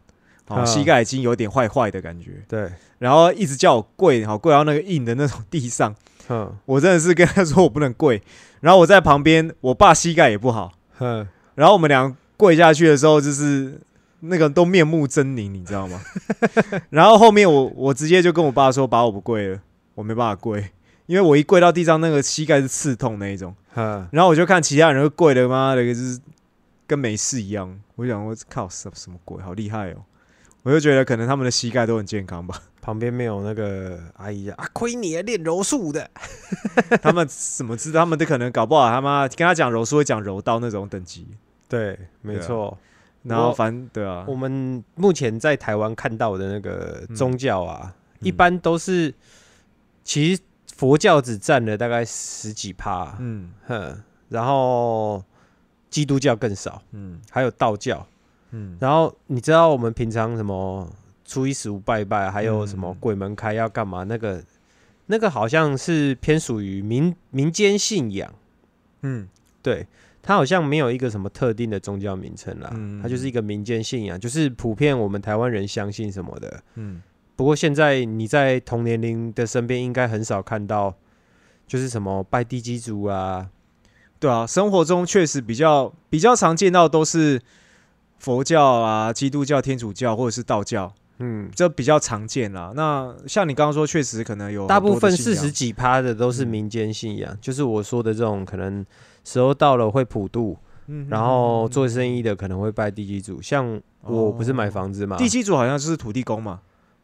[0.47, 0.65] 哦，啊。
[0.65, 5.95] 膝盖已经有点坏坏的感觉，对，然后一直叫我跪，好跪到那个硬的那种地上，
[6.29, 8.21] 嗯我真的是跟他说我不能跪，
[8.61, 13.81] 然后我在旁边，我爸膝盖也不好，哼，然后我们俩跪下去的时候，就是
[14.21, 16.01] 那个都面目狰狞，你知道吗？
[16.91, 19.59] 然后后面我我直接就跟我爸说，爸，我不跪了，
[19.95, 20.63] 我没办法跪，
[21.07, 23.55] 因为我一跪到地上，那个膝盖是刺痛那一种。
[23.73, 26.19] 哼，然后我就看其他人都跪的，妈的，就是
[26.85, 27.79] 跟没事一样。
[27.95, 29.97] 我想，我靠，什什么鬼，好厉害哦！
[30.63, 32.61] 我就觉得可能他们的膝盖都很健康吧。
[32.81, 36.09] 旁边没有那个阿姨啊，亏你还练柔术的，
[37.01, 38.01] 他们怎么知道？
[38.01, 41.27] 他们都可能搞不好他妈跟他讲柔术会讲柔道那种等级，
[41.67, 42.77] 对，没错。
[43.23, 48.27] 然后我反正对啊，我们目前在台湾看到的那个宗教啊，嗯。
[48.27, 49.13] 一般都是，
[50.05, 50.41] 其实
[50.75, 53.51] 佛教只占了大概十几趴，嗯。
[53.67, 55.21] 哼，然后
[55.89, 57.19] 基督教更少，嗯。
[57.29, 58.07] 还有道教。
[58.51, 58.77] 嗯。
[58.79, 60.89] 然后你知道我们平常什么
[61.29, 62.97] 初一十五拜拜，还有什么嗯。
[62.99, 64.03] 鬼门开要干嘛？
[64.03, 64.43] 那个
[65.05, 68.33] 那个好像是偏属于民民间信仰，
[69.03, 69.29] 嗯。
[69.61, 69.85] 对，
[70.23, 76.63] 它好像没有一个什么特定的宗教名称啦，嗯它就是一个民间信仰，就是普遍我们台湾人相信什么的。
[76.75, 77.01] 嗯。
[77.35, 80.95] 不过现在你在同年龄的身边应该很少看到，
[81.67, 83.49] 就是什么拜地基主啊，
[84.19, 87.41] 对啊，生活中确实比较比较常见到都是
[88.17, 92.71] 佛教啊、基督教、天主教或者是道教，嗯，这比较常见啦。
[92.75, 98.85] 那像你刚刚说，确实可能有大部分四十几趴的都是嗯民间信仰，就是我说的这种可能
[99.23, 106.61] 时候到了会普渡，嗯然后嗯做生意的可能会拜地基主，像我不是买哦房子嘛，地基主好像就是土地公嘛？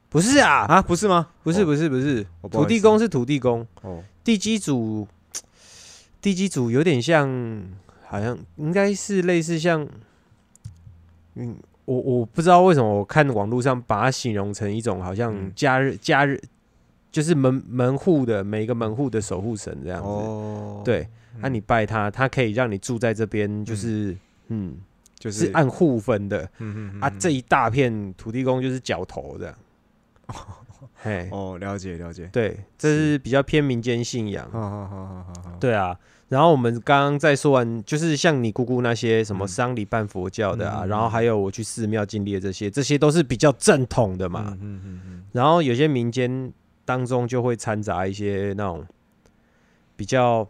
[0.07, 1.27] 不是啊，啊，不是吗？
[1.43, 5.05] 不是哦不是不是，土地公是土地公，哦，地基主，
[6.21, 7.29] 地基主有点像，
[8.07, 9.85] 好像应该是类似像，
[11.33, 16.39] 嗯，我我不知道为什么我看网络上把它形容成一种好像嗯假日假日，
[17.11, 20.07] 就是门门户的每一个门户的守护神这样子。
[20.07, 21.07] 哦，对，
[21.39, 24.15] 那、嗯你拜他，他可以让你住在这边，就是
[24.47, 24.75] 嗯，
[25.17, 29.55] 就是按户分的嗯嗯啊，这一大片土地公就是角头这样。
[30.95, 32.27] 嘿，哦，了解了解。
[32.33, 34.49] 对，这是比较偏民间信仰。
[34.51, 35.95] 好好好好好好，对啊，
[36.27, 39.47] 然后我们刚刚在说完，就是像你姑姑那些什么嗯。
[39.47, 44.57] 丧礼办佛教的啊，嗯然后还有我去寺庙敬礼的这些，这些都是比较正统的嘛。
[44.59, 45.23] 嗯嗯嗯嗯。
[45.31, 46.51] 然后有些民间
[46.83, 48.83] 当中就会掺杂一些那种
[49.95, 50.47] 比较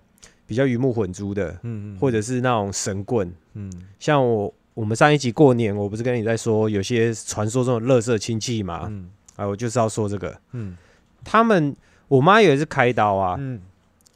[0.47, 3.31] 比较鱼目混珠的，嗯嗯，或者是那种神棍。
[3.53, 3.69] 嗯。
[3.99, 8.87] 像我我们上一集过年，我不是跟你在说有些传说中的乐色亲戚嘛？
[8.89, 9.09] 嗯。
[9.35, 10.77] 啊，我就是要说这个，嗯
[11.25, 11.75] 他们
[12.07, 13.59] 我妈有一次开刀啊，嗯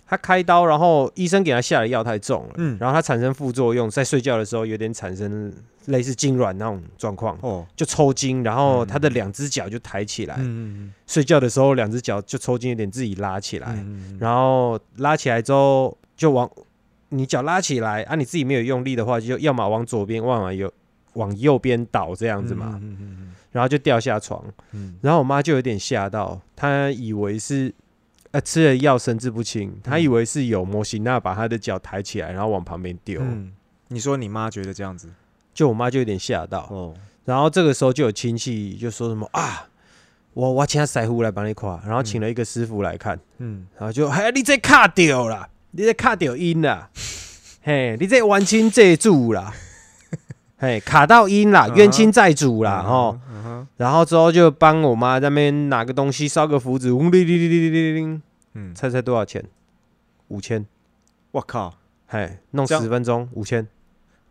[0.09, 2.75] 他开刀，然后医生给他下的药太重了，嗯。
[2.79, 5.53] 然后他产生副作用，在睡觉的时候有点产生
[5.85, 16.49] 类似痉挛那种状况，哦，就抽筋，然后嗯他的两只脚就抬起来，嗯睡觉的时候两只脚就抽筋，有点自己拉起来，嗯然后拉起来之后就往
[17.09, 20.73] 你脚拉起来啊，你自己没有用力的话，就要么往左边，要么有
[21.13, 23.35] 往右边倒这样子嘛，嗯嗯。
[23.51, 24.97] 然后就掉下床，嗯。
[25.01, 27.71] 然后我妈就有点吓到，她以为是。
[28.31, 33.19] 呃，吃了药神志不清，他以为是有摩西娜把他的脚抬起来，然后往旁边丢。
[33.21, 33.51] 嗯，
[33.87, 35.09] 你说你妈觉得这样子？
[35.51, 36.93] 就我妈就有点吓到，哦，
[37.25, 39.67] 然后这个时候就有亲戚就说什么啊，
[40.33, 43.65] 我我请他师傅来帮你看，然后请了一个师傅来看，嗯。
[43.77, 46.91] 然后就嘿，你这卡掉啦，你这卡掉音啦，
[47.63, 49.53] 嘿，你这完全遮住啦，
[50.61, 53.17] 嘿，卡到音啦冤亲债主啦，吼，
[53.77, 58.21] 然后之后就帮我妈在那边拿个东西烧个符纸，嗡哩哩哩哩哩哩，
[58.55, 59.41] 嗯，猜猜多少钱？
[60.27, 60.65] 五千，
[61.31, 61.75] 我靠，
[62.07, 63.65] 嘿，弄十分钟五千。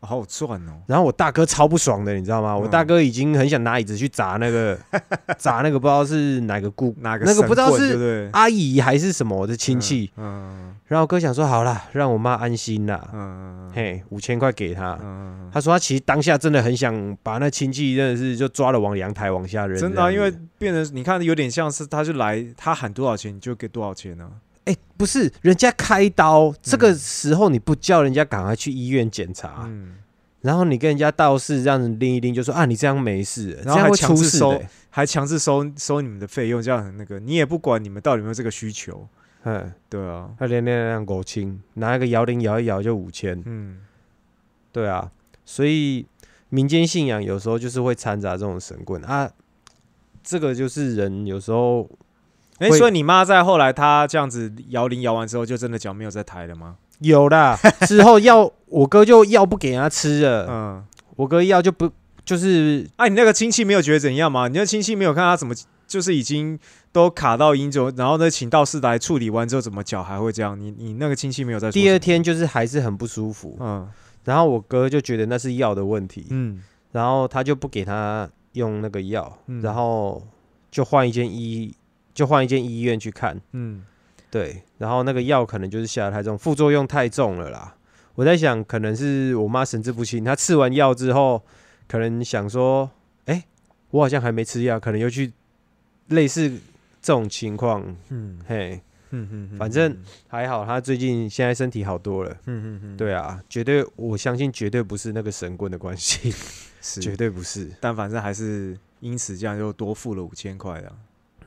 [0.00, 2.54] 好赚哦，然后我大哥超不爽的，你知道吗？
[2.54, 4.78] 嗯我大哥已经很想拿椅子去砸那个
[5.38, 8.28] 砸那个不知道是哪个姑哪个那个不知道是？
[8.32, 10.10] 阿姨还是什么的亲戚。
[10.16, 14.98] 嗯然后我哥想说好啦，让我妈安心啦，嗯嘿，五千块给他。
[15.02, 19.78] 嗯，他说他其实当下真的很想把那亲戚真的是就抓了往阳台往下扔。
[19.78, 24.26] 真的啊，因为变成你看有点像是他就来，他喊多少钱你就给多少钱呢？
[24.68, 29.96] 哎、不是人家开刀这个时候你不叫人家赶快去医院检查，嗯，
[30.42, 39.08] 然后你跟人家道士这样子拎一拎，就说啊你这样没事，然后还强制收、还强制收收你们的费用，这样很那个，你也不管你们到底有没有这个需求，
[39.44, 43.80] 嗯，对啊，他连那两狗亲，拿一个摇铃摇一摇就五千，嗯。
[44.70, 45.10] 对啊，
[45.46, 46.06] 所以
[46.50, 49.02] 民间信仰有时候就是会掺杂这种神棍。
[49.02, 49.28] 啊，
[50.22, 51.88] 这个就是人有时候
[52.58, 56.76] 哎、会所以你妈在后来她这样子摇铃摇完之后，就真的脚没有再抬了吗？
[57.00, 60.84] 有啦， 之后药我哥就药不给他吃了，嗯，
[61.16, 61.90] 我哥药就不
[62.24, 64.48] 就是哎、你那个亲戚没有觉得怎样吗？
[64.48, 65.54] 你那亲戚没有看他怎么，
[65.86, 66.58] 就是已经
[66.92, 70.58] 都卡到阴轴，然后呢，请道士来处理完之后，怎么脚还会这样？
[70.58, 73.88] 你你那个亲戚没有在第二天就是还是很不舒服，嗯。
[74.24, 76.60] 然后我哥就觉得那是药的问题，嗯。
[76.92, 79.62] 然后他就不给他用那个药，嗯。
[79.62, 80.22] 然后
[80.70, 81.72] 就换一间医
[82.18, 83.40] 就换一间医院去看。
[83.52, 83.84] 嗯。
[84.28, 87.76] 对，然后那个药可能就是下得太重，副作用太重了啦。
[88.16, 91.40] 我在想，可能是我妈神志不清，她吃完药之后，
[91.86, 92.90] 可能想说，
[93.26, 93.44] 哎、
[93.90, 95.32] 我好像还没吃药，可能又去
[96.08, 96.50] 类似
[97.00, 98.38] 这种情况，嗯。
[98.46, 102.30] 嘿，嗯嗯，反正还好，他最近现在身体好多了。
[102.46, 106.30] 嗯嗯嗯，对啊，绝对，我相信绝对不是那个神棍的关系，
[106.82, 107.70] 是，绝对不是。
[107.80, 110.92] 但反正还是因此这样又多付了五千块的，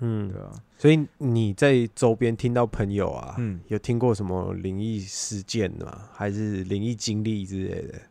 [0.02, 6.10] 嗯对，啊，所以你在周边听到朋友啊，嗯，有听过什么灵异事件吗？
[6.12, 8.02] 还是灵异经历之类的？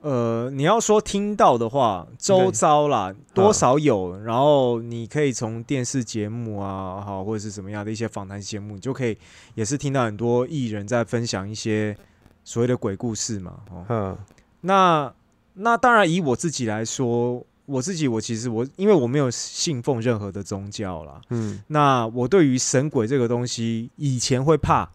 [0.00, 9.16] 呃，你要说听到的话，周遭啦多少有，然后你可以从电视节目啊，好或者是什么样的一些访谈节目，你就可以
[9.54, 11.96] 也是听到很多艺人在分享一些
[12.42, 13.60] 所谓的鬼故事嘛。
[13.70, 14.18] 哦，嗯
[14.62, 15.14] 那
[15.54, 21.62] 那当然以我自己来说，我自己我其实我因为我没有信奉任何的宗教啦，嗯。
[21.68, 24.90] 那我对于神鬼这个东西以前会怕，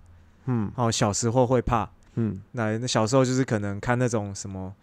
[0.45, 0.71] 嗯。
[0.75, 2.41] 哦，小时候会怕，嗯。
[2.51, 4.73] 那那小时候就是可能看那种什么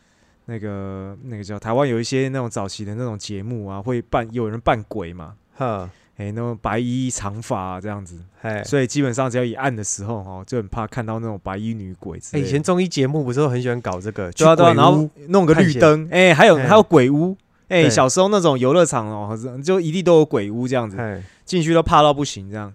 [0.46, 12.18] 那个那个叫台湾有一些那种早期的那种节目啊，会扮有人扮鬼嘛，哈，哎、那种白衣长发、啊、这样子，哎，所以基本上只要一暗的时候哦，就很怕看到那种白衣女鬼。
[12.34, 14.30] 以前综艺节目不是都很喜欢搞这个？
[14.32, 17.36] 对啊对啊，去鬼然后屋弄个绿灯，哎、还有哎还有鬼屋，
[17.68, 17.90] 哎、对。
[17.90, 22.72] 小时候那种游乐场哦，就一地都有鬼屋这样子，哎，进去都怕到不行这样。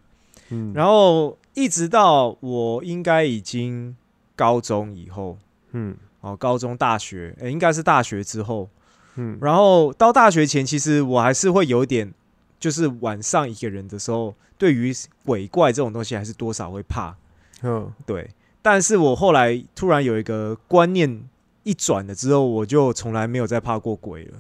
[0.50, 3.96] 嗯，然后一直到我应该已经
[4.36, 5.38] 高中以后，
[5.72, 5.96] 嗯。
[6.22, 8.68] 哦，高中、大学，诶，应该是大学之后，
[9.16, 9.38] 嗯。
[9.40, 12.14] 然后到大学前，其实我还是会有点，
[12.60, 17.16] 就是晚上一个人的时候，对于鬼怪这种东西还是多少会怕，
[17.64, 18.30] 嗯对。
[18.62, 21.24] 但是我后来突然有一个观念
[21.64, 24.40] 一转了之后，我就从来没有再怕过鬼了。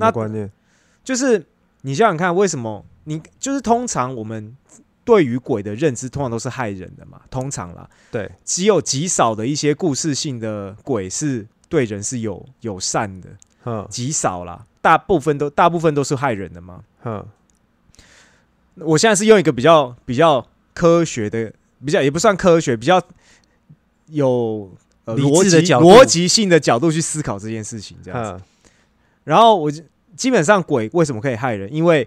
[0.00, 0.50] 那什么观念？
[1.04, 1.44] 就是
[1.82, 4.56] 你想想看，为什么你就是通常我们
[5.04, 13.28] 对于鬼的认知，通常都是害人的嘛，通常啦，对，只有极少的一些故事性的鬼是对人是有友善的，
[13.64, 16.84] 嗯极少啦，大部分都大部分都是害人的嘛。
[17.04, 17.26] 嗯
[18.76, 21.52] 我现在是用一个比较比较科学的，
[21.84, 23.02] 比较也不算科学，比较
[24.06, 24.70] 有
[25.04, 28.44] 呃逻辑的逻辑性的角度去思考这件事情，这样子。
[29.24, 29.82] 嗯然后我就
[30.16, 31.72] 基本上鬼为什么可以害人？
[31.72, 32.06] 因为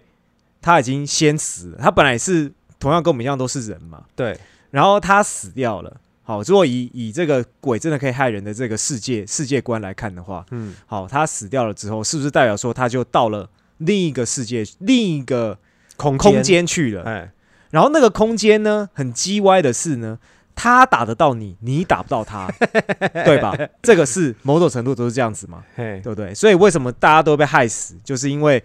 [0.62, 4.38] 他已经先死了，他本来是同样跟我们一样都是人嘛，对，
[4.72, 5.98] 然后他死掉了。
[6.24, 13.48] 好，如果以以这个鬼真的可以害人的这个世界世界观来看的话，嗯好，他死掉了之后，是不是代表说他就到了
[13.78, 15.58] 另一个世界、另一个
[15.98, 17.04] 空空，间去了？
[17.04, 17.32] 哎，
[17.70, 20.18] 然后那个空间呢，很叽歪的是呢，
[20.56, 22.48] 他打得到你，你打不到他，
[23.26, 23.54] 对吧？
[23.84, 26.34] 这个是某种程度都是这样子嘛，嘿，对不对？
[26.34, 28.64] 所以为什么大家都被害死，就是因为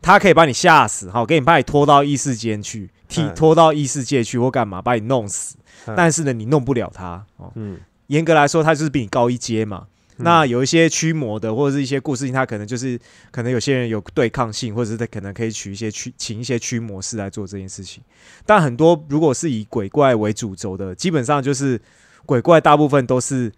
[0.00, 5.56] 他可以把你吓死，好，给你把你拖到异世间去，踢嗯拖到异世界去或干嘛，把你弄死。
[5.86, 7.52] 嗯但是呢，你弄不了他哦。
[7.56, 9.86] 嗯严格来说，他就是比你高一阶嘛。
[10.16, 12.98] 嗯那有一些驱魔的，或者是一些故事性，他可能就是
[13.32, 18.02] 可能有些人有对抗性，或者是他可能可以取一些驱请一些驱魔师来做这件事情。
[18.46, 21.80] 但很多如果是以鬼怪为主轴的，基本上就是
[22.26, 23.52] 鬼怪大部分都是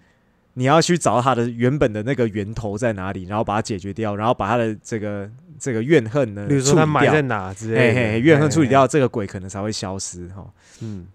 [0.54, 10.46] 你要去找到它的原本的那个源头在哪里，然后把它解决掉，然后把它的这个这个怨恨呢，比如说处理掉他埋在哪之类的，嘿嘿，怨恨处理嘿，掉，这个鬼可能才会消失哈。
[10.80, 11.06] 嗯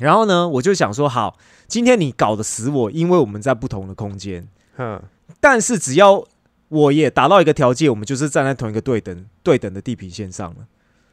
[0.00, 4.44] 然后呢，我就想说，好，今天你搞得死我，因为我们在不同的空间，
[4.76, 5.02] 哼，
[5.40, 6.24] 但是只要
[6.68, 10.66] 我也达到一个条件，我们就是站在同一个对等对等的地平线上了，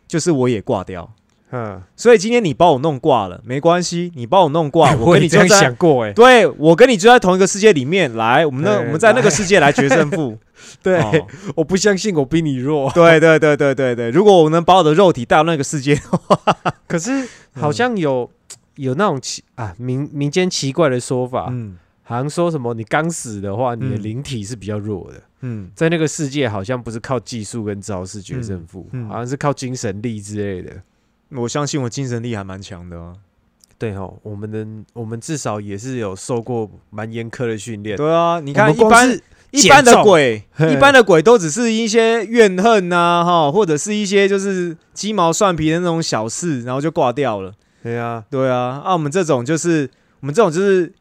[0.08, 1.13] 就是我也挂掉。
[1.54, 10.38] 嗯，所以今天你把我弄挂了，没关系，你把我弄挂， 我跟你就在想过，哎，对我跟你就在同一个世界里面来，我们那我们在那个世界来决胜负。
[10.82, 11.12] 对哦，
[11.56, 16.00] 我不相信我比你弱，对对对对对对，如果我能把我的肉体带到那个世界，
[16.88, 18.32] 可是好像有
[18.76, 30.81] 有那种奇啊民民间奇怪的说法，嗯好像说什么你刚死的话，你的嗯灵体是比较弱的，嗯，在那个世界好像不是靠技术跟招式决胜负，嗯嗯好像是靠精神力之类的。
[31.29, 33.15] 我相信我精神力还蛮强的哦。
[33.77, 37.97] 对哦，我们的我们至少也是有受过蛮严苛的训练。
[37.97, 47.53] 对啊，你你看一般一般的鬼，一般的鬼都只是一些怨恨呐、哈，或者是一些就是鸡毛蒜皮的那种小事，然后就挂掉了。
[47.81, 50.93] 对啊，对啊，啊，我们这种就是我们这种就是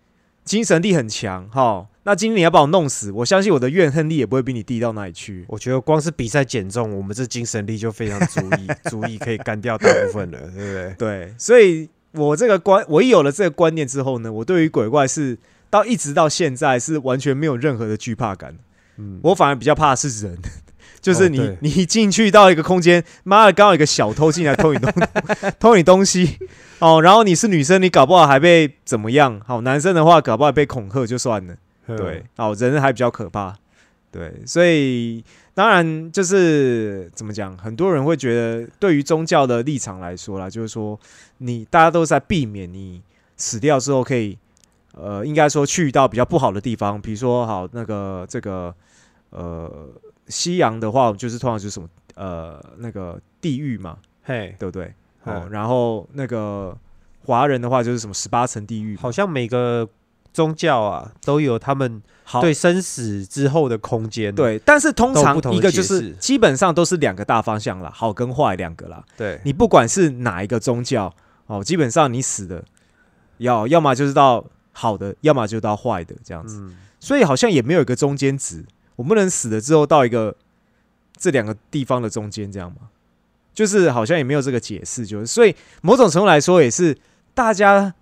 [0.50, 1.86] 精神力很强哈。
[2.02, 5.44] 那今天你要把我弄死，我相信我的怨恨力也不会比你低到哪里去。
[5.46, 10.94] 我觉得光是比赛减重，我们这精神力就非常足以 足以可以干掉大部分了，对不对？
[10.98, 15.38] 对，所以我这个观，我一有了这个观念之后呢，我对于鬼怪是
[15.70, 18.56] 到一直到现在是完全没有任何的惧怕感。
[18.96, 20.36] 嗯，我反而比较怕的是人，
[21.00, 24.92] 就是你、哦你一进去到一个空间，妈的，刚好有一个小偷进来偷你东
[25.58, 26.38] 偷你东西
[26.78, 29.40] 哦，然后你是女生，你搞不好还被怎么样？
[29.46, 31.54] 好，男生的话搞不好被恐吓就算了。
[31.86, 33.56] 嗯对，哦，人还比较可怕。
[34.12, 35.24] 对，所以
[35.54, 40.98] 当然就是怎么讲，很多人会觉得，对于宗教的立场来说啦，就是说
[41.38, 43.00] 你大家都在避免你
[43.36, 44.36] 死掉之后可以，
[44.94, 48.74] 呃，应该说去到比较不好的地方，比如说好那个这个
[49.30, 49.88] 呃
[50.30, 54.84] 西洋的话，就是通常就是什么呃那个地狱嘛，嘿，对不对？
[55.24, 56.76] 哦，嗯然后那个
[57.26, 59.88] 华人的话就是什么十八层地狱，好像每个
[60.32, 64.34] 宗教啊都有他们好对生死之后的空间。
[64.34, 69.04] 对，但是通常一个就是基本上都是两个大方向啦，好跟坏两个啦。
[69.16, 71.12] 对，你不管是哪一个宗教
[71.46, 72.64] 哦，基本上你死的
[73.38, 76.56] 要要么就是到好的，要么就到坏的这样子。
[76.60, 78.64] 嗯，所以好像也没有一个中间值，
[79.00, 80.36] 我不能死了之后到一个
[81.16, 82.90] 这两个地方的中间这样吗？
[83.54, 86.94] 就是好像也没有这个解释，就是所以某种程度来说，也是
[87.32, 87.94] 大家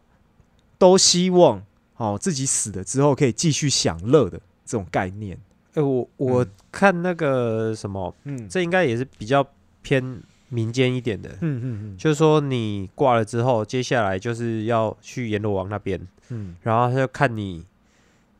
[0.76, 1.62] 都希望
[1.98, 5.38] 哦自己死了之后可以继续享乐的这种概念。
[5.74, 9.46] 哎、我我嗯看那个什么，嗯这应该也是比较
[9.82, 17.64] 偏民间一点的，嗯嗯嗯就是说你挂了之后，接下来就是要去阎罗王那边，嗯然后他就看你，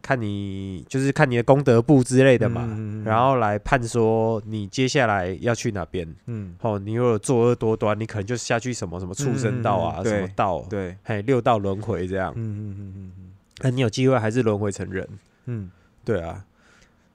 [0.08, 6.08] 看你就是看你的功德簿之类的嘛，嗯然后来判说你接下来要去哪边。
[6.24, 12.32] 嗯哦，你如果作恶多端，你可能就下去什么什么畜生道啊，什么道，对，嘿，六道轮回这样。
[12.36, 13.12] 嗯嗯嗯嗯
[13.58, 15.06] 那、你有机会还是轮回成人，
[15.44, 15.70] 嗯。
[16.06, 16.42] 对啊，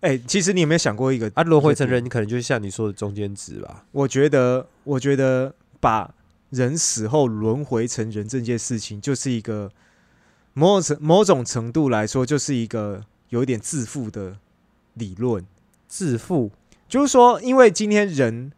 [0.01, 1.31] 哎、其实你有没有想过一个？
[1.33, 3.83] 啊，轮回成人，你可能就是像你说的中间值吧。
[3.91, 6.13] 我觉得，我觉得把
[6.51, 9.71] 人死后轮回成人这件事情，就是一个
[10.53, 14.37] 某种程某种程度来说，就是一个有一点自负的
[14.93, 15.45] 理论。
[15.87, 16.49] 自负，
[16.87, 18.51] 就是说，因为今天人，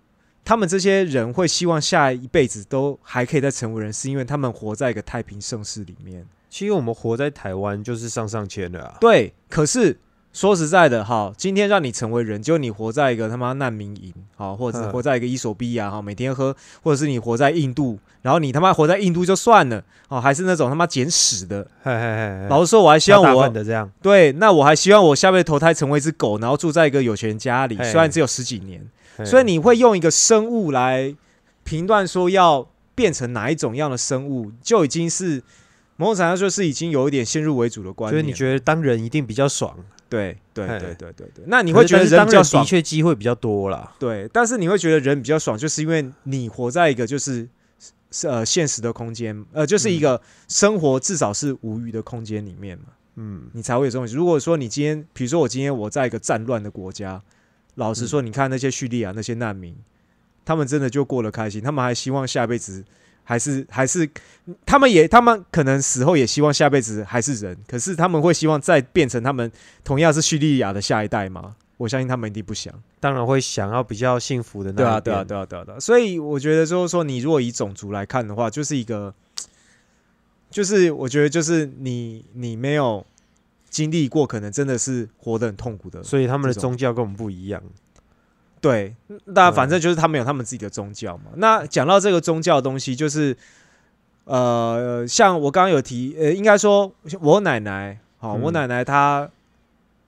[0.45, 6.25] 他们这些人会希望下一辈子都还可以再成为人，是因为他们活在一个太平盛世里面。
[6.49, 8.97] 其实我们活在台湾就是上上签了啊。
[9.01, 9.99] 对，可是
[10.35, 21.65] 说实在的，哈，今天让你成为人，就你活在一个他妈难民营，好，或者活在一个伊索比亚，哈，每天喝，或者是你活在印度，然后你他妈活在印度就算了，哦，还是那种他妈捡屎的。
[21.81, 28.85] 嘿嘿嘿嘿，老实说，我还希望我份的这样，对，那我还希望我下辈子投胎成为一只狗，然后住在一个有钱人家里，嘿虽然只有十几年。
[29.15, 31.15] 嘿所以你会用一个生物来
[31.63, 35.41] 评断说要变成哪一种样的生物，就已经是
[35.95, 38.21] 某种程度上就是已经有一点先入为主的观念。
[38.21, 39.73] 所以你觉得当人一定比较爽，
[40.09, 40.79] 对对嘿。
[40.79, 42.63] 对对对对，那你你会觉得人比较爽？
[42.63, 43.93] 的，确机会比较多啦。
[43.99, 47.47] 对，但是你会觉得人比较爽，就是因为你活在一个就是
[48.11, 52.85] 是呃现实的空间，呃，就是一个生活至少是无余的空间里面嘛，
[53.15, 54.05] 嗯，你才会有这种。
[54.07, 57.21] 如果说你今天，比如说我今天我在一个战乱的国家，
[57.75, 59.75] 老实说，你看那些叙利亚那些难民，
[60.45, 62.85] 他们真的就过得开心，他们还希望下辈子
[63.25, 64.09] 还是还是，
[64.65, 69.51] 他们也他们可能死后也希望下辈子还是人，可是他们会希望再变成他们
[69.83, 71.55] 同样是叙利亚的下一代吗？
[71.77, 72.73] 我相信他们一定不想。
[73.01, 75.79] 当然会想要比较幸福的那对啊，对啊，对啊，对啊，对啊。
[75.79, 79.13] 所以我觉得就是说，你如果以种族来看的话，就是一个，
[80.49, 83.05] 就是我觉得就是你你没有
[83.69, 86.01] 经历过，可能真的是活得很痛苦的。
[86.01, 87.61] 所以他们的宗教跟我们不一样。
[88.65, 88.95] 对，
[89.25, 91.25] 那嗯反正就是他们有他们自己的宗教嘛。
[91.35, 93.37] 那讲到这个宗教的东西，就是
[94.23, 96.91] 呃，像我刚刚有提，呃，应该说
[97.21, 99.29] 我奶奶，好、嗯我奶奶她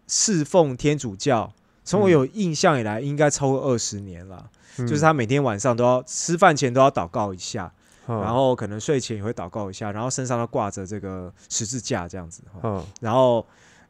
[0.07, 1.53] 侍奉天主教，
[1.85, 4.49] 从我嗯有印象以来，应该超过二十年了。
[4.79, 7.71] 嗯就是她每天晚上都要吃饭前都要祷告一下，
[8.07, 12.41] 嗯然后可能睡前也会祷告一下，然后身上都挂着这个十字架这样子。
[12.51, 13.45] 哈嗯，然后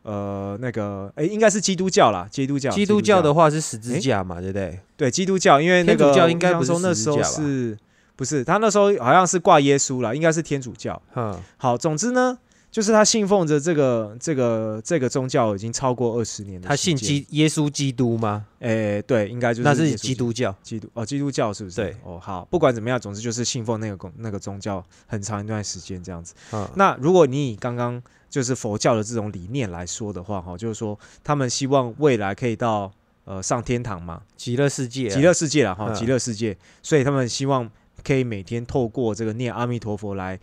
[0.08, 4.80] 呃，那个哎，应该是基督教啦，基督教，基督教的话是十字架嘛，对不对？
[4.96, 7.78] 对基督教，因为那天主个教应该不是那时候是
[8.16, 11.02] 不是他那时候好像是挂耶稣啦，应该是天主教。
[11.14, 12.38] 嗯，好，总之呢，
[12.70, 18.46] 就是他信奉着这个这个这个宗教已经超过二十年的他信，基耶稣基督吗？
[18.60, 20.56] 哎，对，应该就是那是基督教。
[20.62, 21.78] 基督哦，基督教是不是？
[21.78, 26.36] 对哦，好，不管怎么样，总之就是信奉那个公那个宗教很长一段时间这样子。
[26.52, 32.92] 嗯，那如果你以刚刚就是佛教的这种理念来说的话，哈，就是说他们希望未来可以到
[33.24, 37.70] 呃上天堂嘛，极乐世界啊，极乐世界了哈，嗯极乐世界，所以他们希望
[38.04, 40.40] 可以每天透过这个念阿弥陀佛来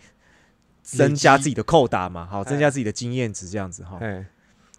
[0.85, 3.99] 增加自己的扣打嘛，好，增加自己的经验值这样子哈。
[4.01, 4.25] 哎，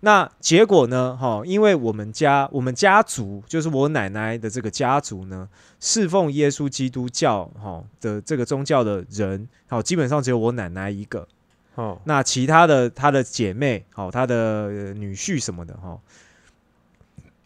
[0.02, 1.18] 那结果呢？
[1.20, 5.50] 哈，因为我们家我们家族就是我奶奶的这个家族呢，
[5.80, 11.28] 侍奉耶稣基督教哈的这个宗教的人，好，基本上只有我奶奶一个。
[11.74, 16.00] 哦，那其他的她的姐妹，好，她的呃女婿什么的哈，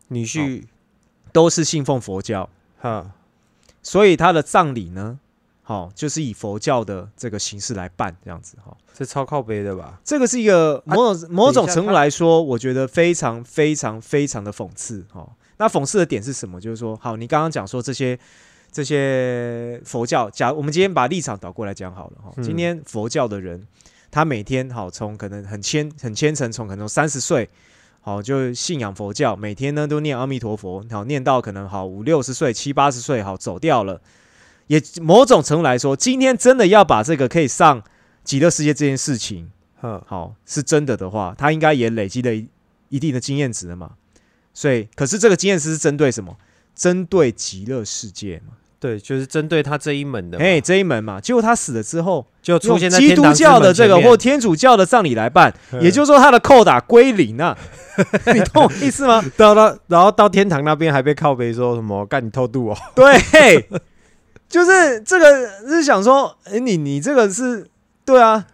[0.09, 0.63] 女婿，
[1.31, 2.47] 都是信奉佛教，
[2.79, 3.11] 哈，
[3.81, 5.19] 所以他的葬礼呢，
[5.69, 10.01] 好、就是以佛教的这个形式来办这样子哈、这超靠背的吧？
[10.03, 15.29] 这个是一个某种、某种程度来说，我觉得非常非常非常的讽刺哦。
[15.57, 16.59] 那讽刺的点是什么？
[16.59, 18.17] 就是说，好，你刚刚讲说这些
[18.71, 23.67] 这些佛教，假我们今天把立场倒过来讲好了哈、嗯今天佛教的人，
[24.09, 27.47] 他每天好从可能很虔很虔诚，从可能三十岁。
[28.01, 34.01] 好，就信仰佛教，每天呢都念阿弥陀佛，好念到可能好五六十岁、七八十岁，好走掉了。
[34.69, 37.83] 也某种程度来说，今天真的要把这个可以上
[38.23, 39.49] 极乐世界这件事情，
[39.81, 42.47] 哼，好是真的的话，他应该也累积了一
[42.89, 43.91] 一定的经验值了嘛。
[44.53, 46.37] 所以，可是这个经验值是针对什么？
[46.75, 48.53] 针对极乐世界嘛。
[48.79, 57.57] 对，就是针对他这一门的，哎，这一门嘛，结果他死了之后，就出现在基督教的这个或天主教的葬礼来办，嗯也就是说他的扣打归零啊。
[58.33, 59.21] 你懂我意思吗？
[59.35, 63.13] 到到然后到天堂那边还被靠背说什么干你偷渡哦，对，
[64.49, 67.65] 就是这个是想说，哎，你你这个是
[68.03, 68.45] 对啊，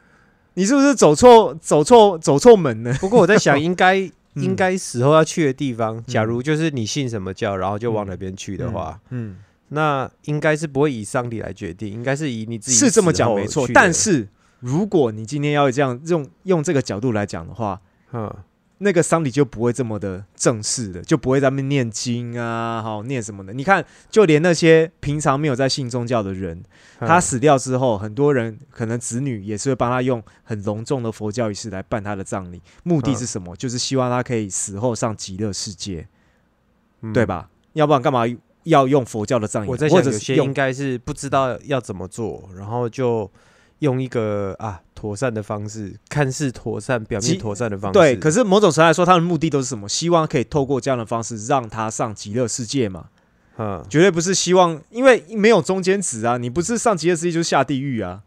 [0.54, 2.94] 你是不是走错走错走错门呢？
[3.02, 4.12] 不过我在想，应该嗯。
[4.44, 9.38] 应该死后要去的地方，假如就是你信什么教，然后就往哪边去的话，嗯，
[9.70, 13.66] 那应该是不会以上帝来决定，应该是以你自己是这么讲没错。
[13.74, 14.28] 但，是
[14.60, 17.80] 如果你今天要这样用用这个角度来讲的话，
[18.12, 18.30] 嗯，
[18.80, 23.54] 那个丧礼就不会这么的正式的，就不会在那边念经啊，好念什么的。
[23.54, 26.62] 你看，就连那些平常没有在信宗教的人，
[27.00, 33.56] 嗯他死掉之后，很多人可能子女也是会帮他用很隆重的佛教仪式来办他的葬礼，目的是什么？
[33.56, 36.08] 就是希望他可以死后上极乐世界，
[37.02, 37.26] 嗯对？
[37.26, 37.50] 吧？
[37.74, 38.24] 要不然干嘛
[38.64, 39.70] 要用佛教的葬仪？
[39.70, 43.32] 我在或想，有些者是用应该是不知道要怎么做，然后就
[43.80, 47.94] 用一个啊妥善的方式，看似妥善、表面妥善的方式。
[47.94, 49.88] 对，可是某种程度来说，他的目的都是什么？
[49.88, 53.10] 希望可以透过这样的方式让他上极乐世界嘛。
[53.58, 58.24] 嗯，绝对不是希望，因为没有中间值啊，你不是上极乐世界就是下地狱啊，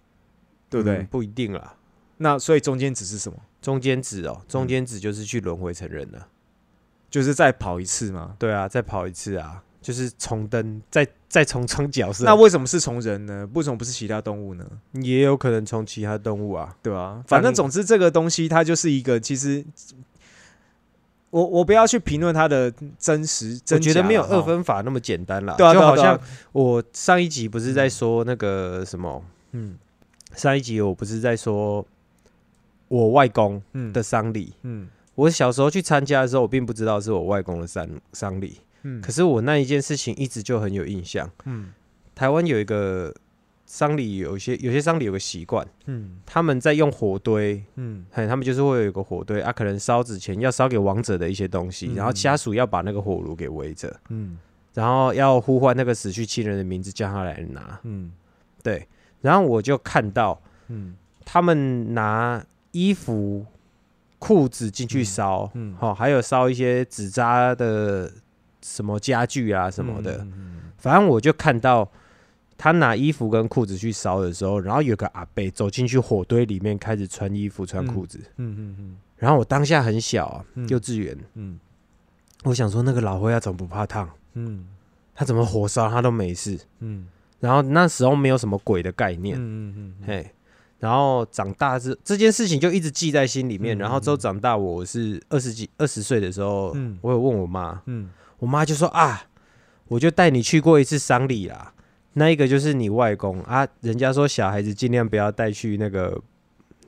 [0.71, 0.99] 对不对？
[0.99, 1.75] 嗯不一定啦。
[2.19, 3.37] 那所以中间值是什么？
[3.61, 6.29] 中间值哦，中嗯间值就是去轮回成人了。
[7.11, 8.37] 就是再跑一次嘛。
[8.39, 12.25] 对啊，再跑一次啊，就是重登，再再重装角色。
[12.25, 13.49] 那为什么是从人呢？
[13.55, 14.65] 为什么不是其他动物呢？
[14.95, 16.75] 也有可能从其他动物啊。
[16.83, 19.65] 对吧、反正总之这个东西它就是一个，其实
[21.31, 24.23] 我我不要去评论它的真实，我觉得没有。
[24.23, 25.55] 二分法那么简单啦。
[25.59, 26.19] 对啊，就好像
[26.53, 29.23] 我上一集不是在说那个什么，
[29.53, 29.77] 嗯
[30.35, 31.85] 上一集我不是在说
[32.89, 34.55] 我外公嗯的丧礼。
[34.63, 41.31] 嗯我小时候去参加的时候，我并不知道是我外公的丧丧礼，嗯，可是我那一件事情一直就很有印象。
[41.45, 41.73] 嗯。
[42.15, 43.15] 台湾有一个
[43.67, 46.19] 丧礼，有一些有些丧礼有个习惯，嗯。
[46.25, 48.05] 他们在用火堆，嗯。
[48.11, 51.95] 嘿，他们就是会有一个火堆啊，可能烧纸钱要烧给亡者的一些东西，嗯。
[51.95, 54.39] 然后家属要把那个火炉给围着，嗯。
[54.75, 57.79] 然后要呼唤那个死去亲人的名字，叫他来拿。
[57.85, 58.13] 嗯。
[58.63, 58.87] 对，
[59.21, 60.97] 然后我就看到嗯。
[61.25, 63.45] 他们拿衣服、
[64.19, 65.77] 裤子进去烧，嗯。
[65.79, 68.11] 好、还有烧一些纸扎的
[68.63, 70.27] 什么家具啊什么的，
[70.77, 71.91] 反正我就看到
[72.57, 80.69] 他拿衣服跟裤子去烧的时候，然后有个阿伯走进去火堆里面开始穿衣服、穿裤子，嗯嗯然后我当下很小、啊，嗯。
[80.69, 81.59] 幼稚园，嗯。
[82.45, 84.09] 我想说那个老灰要怎么不怕烫？
[84.35, 84.65] 嗯。
[85.13, 86.57] 他怎么火烧他都没事？
[86.79, 87.09] 嗯。
[87.41, 90.31] 然后那时候没有什么鬼的概念，嗯嗯嘿。
[90.79, 93.77] 然后长大之这件事情就一直记在心里面。
[93.77, 93.81] 嗯。
[93.81, 96.97] 然后之后长大，我是二十几二十岁的时候，嗯。
[97.01, 98.09] 我有问我妈，嗯
[98.39, 99.27] 我妈就说啊，
[99.89, 101.73] 我就带你去过一次丧礼啦。
[102.15, 106.21] 那一个就是你外公啊，人家说小孩子尽量不要带去那个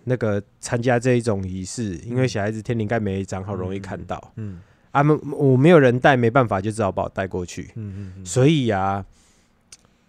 [0.04, 4.32] 那个参加这一种仪式，因为小孩子天灵盖没长好，容易看到。
[4.36, 4.60] 嗯
[4.92, 7.70] 啊，没我没有人带，没办法，就只好把我带过去。
[7.76, 9.04] 嗯嗯，所以啊，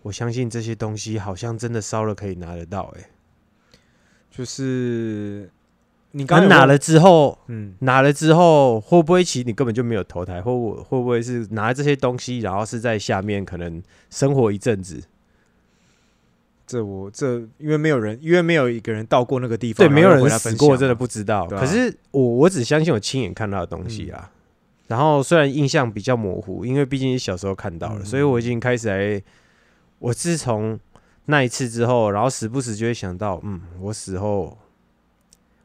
[0.02, 3.08] 我相信这些东西好像真的烧了可以拿得到、欸。
[4.32, 5.52] 就是
[6.12, 15.02] 你刚拿了之后，嗯拿了之后会不会其实你根本就没有投胎，或会会不会是拿了这些东西，然后是在下面可能生活一阵子？
[16.68, 21.44] 这我这因为没有人，因为没有一个人到过那个地方，对，没有人死过，来分享真的不知道。
[21.52, 24.32] 啊可是我我只相信我亲眼看到的东西啊。
[24.88, 29.22] 然后虽然印象比较模糊，因为毕竟是小时候看到了，嗯所以我已经开始来。
[30.00, 30.80] 我自从
[31.26, 34.58] 那一次之后，然后时不时就会想到，嗯，我死后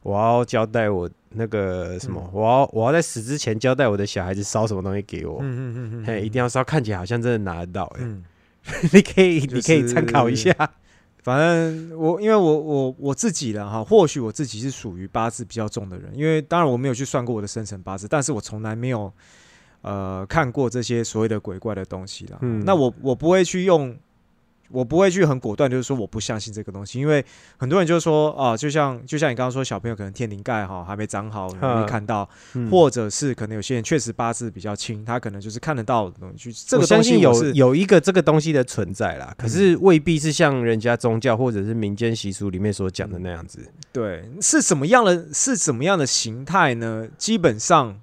[0.07, 5.39] 我要交代我那个什么，嗯我要我要在死之前交代我的小孩子烧什么东西给我。
[5.41, 7.99] 嗯嗯嗯嗯，嘿，一定要烧，看起来好像真的拿得到、欸。
[8.01, 8.23] 嗯。
[8.93, 10.53] 你可以，就你可以参考一下。
[11.23, 19.11] 反正我因为我我我自己了哈，或许我自己是属于八字比较重的人，因为当然我没有去算过我的生辰八字，但是我从来没有
[19.81, 22.37] 呃看过这些所谓的鬼怪的东西啦。
[22.41, 23.93] 嗯那我我不会去用
[24.69, 27.23] 我不会去很果断，就是说我不相信这个东西，因为
[27.57, 36.51] 很多人就是说啊，就像就像你刚刚说，小朋友可能天灵盖哈还没长好，可能没嗯看到，嗯或者是可能有些人确实八字比较轻，他可能就是看得到的东西。
[36.67, 43.59] 这个东西相信有有一个这个东西的存在啦，可是未必是像人家宗教或者是民间习俗里面所讲的那样子。
[43.91, 47.07] 对是什么样的是什么样的形态呢？
[47.17, 47.99] 基本上。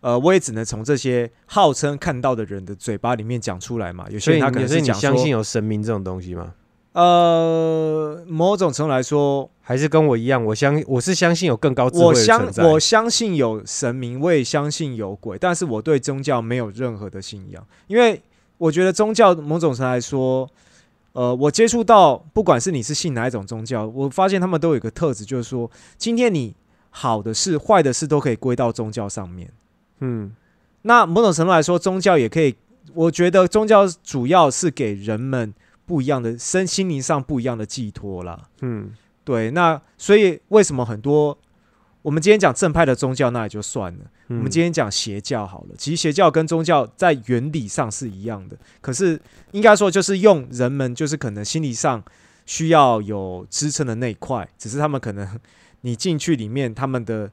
[0.00, 4.06] 呃，我也只能从这些号称看到的人的嘴巴里面讲出来嘛。
[4.10, 6.54] 有些人他可能是讲，相信有神明这种东西吗？
[6.92, 12.12] 呃，某种程度来说，还是跟我一样，我相我是相信有更高智慧
[12.52, 12.68] 的。
[12.68, 18.20] 我相信有神明，我也相信有鬼，但是我对宗教没有任何的信仰，因为
[18.58, 20.48] 我觉得宗教某种程度来说，
[21.12, 26.56] 呃，我接触到不管是你是信哪一种宗教，我发现他们都有一个特质，就是说，今天你
[26.90, 29.52] 好的事、坏的事都可以归到宗教上面。
[30.00, 30.32] 嗯。
[30.82, 32.54] 那某种程度来说，宗教也可以，
[32.94, 35.54] 我觉得宗教主要是给人们
[35.86, 38.48] 不一样的身心灵上不一样的寄托啦。
[38.62, 38.92] 嗯。
[39.22, 41.38] 对，那所以为什么很多
[42.02, 44.04] 我们今天讲正派的宗教，那也就算了。
[44.28, 49.20] 嗯，我们今天讲邪教好了，其实邪教跟宗教在原理上是一样的，可是
[49.52, 52.02] 应该说就是用人们就是可能心理上
[52.46, 55.38] 需要有支撑的那一块，只是他们可能
[55.82, 57.30] 你进去里面，他们的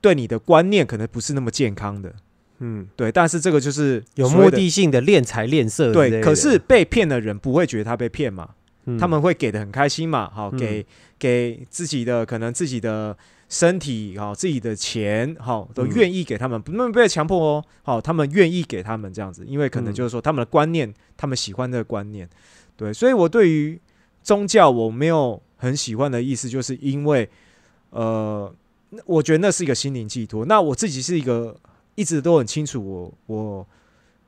[0.00, 2.14] 对你的观念可能不是那么健康的，
[2.58, 2.86] 嗯。
[2.96, 8.50] 对，但是这个就是有目的性的练财练色对，可是被骗的人不会觉得他被骗嘛，
[8.86, 8.98] 嗯。
[8.98, 10.58] 他们会给的很开心嘛，好嗯。
[10.58, 10.86] 给
[11.18, 13.16] 给自己的可能自己的
[13.48, 22.28] 身体好自己的钱好都嗯愿意给他们，不能被强迫哦，好他们愿意给他们这样子，因为可能嗯就是说他们的观念，他们喜欢这个观念，
[22.76, 23.80] 对，所以我对于
[24.22, 27.28] 宗教我没有很喜欢的意思，就是因为
[27.90, 28.54] 呃，
[29.04, 31.56] 我觉得那是一个心灵寄托，那我自己是一个
[31.94, 33.66] 一直都很清楚我我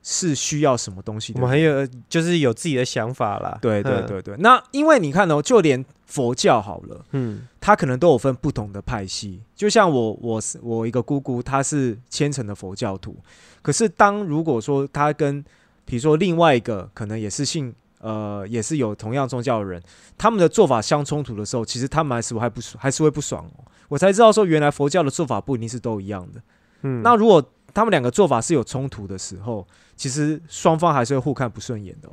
[0.03, 3.59] 是需要什么东西的我们很有就是有自己的想法啦。
[3.61, 9.43] 对对嗯，对对，那因为你看哦，就连佛教好了，嗯它可能都有分不同的派系。
[9.55, 13.17] 就像我，我是我一个姑姑，她是虔诚的佛教徒。
[13.61, 15.45] 可是当如果说她跟
[15.85, 19.83] 比如说另外一个可能也是信呃也是有同样宗教的人，
[20.19, 23.65] 他们的做法相冲突的时候，其实他们还是还不还是会不爽哦。
[23.89, 26.41] 我才知道说，原来佛教的做法不一定是都一样的。
[26.83, 32.13] 嗯，那如果他们两个做法是有冲突的时候，其实双方还是会互看不顺眼的哦。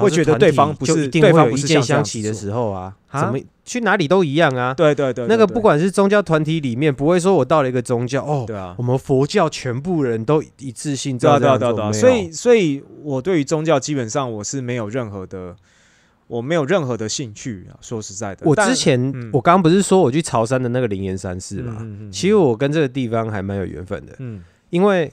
[0.00, 4.74] 会觉得对方不是对方有一见不是像这样相齐的时候啊，啊怎么去哪里都一样啊。
[4.74, 15.54] 对对对那个不管是宗教团体里面，不会说我到了一个宗教哦，对啊我，们佛教全部人都一致性这样对啊，对啊，做没有所以，所以我对于宗教基本上我是没有任何的，
[16.26, 17.78] 我没有任何的兴趣啊。
[17.80, 25.12] 说实在的，我之前、嗯我刚刚不是说我去潮汕的那个灵岩山寺嘛，嗯嗯嗯其实我跟这个地方还蛮有缘分的，嗯因为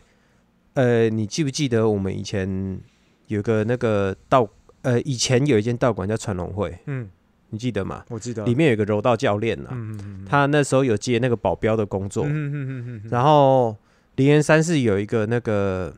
[0.73, 2.79] 呃，你记不记得我们以前
[3.27, 4.47] 有个那个道
[4.83, 7.09] 呃，以前有一间道馆叫传龙会，嗯，
[7.49, 8.05] 你记得吗？
[8.09, 13.75] 我记得里面有一个柔道教练呐、嗯嗯嗯，他那时候有接那个保镖的工作，嗯嗯嗯嗯嗯，然后
[14.15, 15.93] 灵岩山寺有一个那个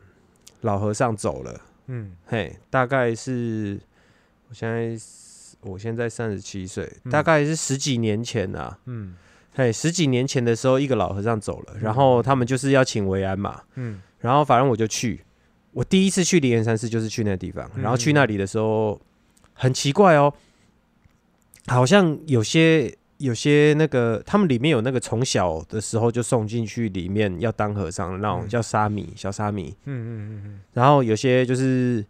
[0.62, 1.60] 老和尚走了。
[1.88, 3.78] 嗯嘿，大概是
[4.48, 4.96] 我现在
[5.60, 8.78] 我现在三十七岁，嗯大概是十几年前啊。
[8.86, 9.14] 嗯
[9.54, 15.24] 嘿，十几年前的时候，一个老和尚走了，然后他们就是要请维安嘛，嗯然后反正我就去。
[15.76, 18.98] 我第一次去灵岩山寺就是去那个地方，然后去那里的时候
[19.52, 20.32] 很奇怪哦，
[21.66, 28.48] 好像有些有些那个他们里面有那个从小的时候就送进去里面要当和尚的那种嗯。
[28.48, 30.60] 叫沙弥小沙弥，嗯嗯嗯嗯。
[30.72, 32.02] 然后有些就是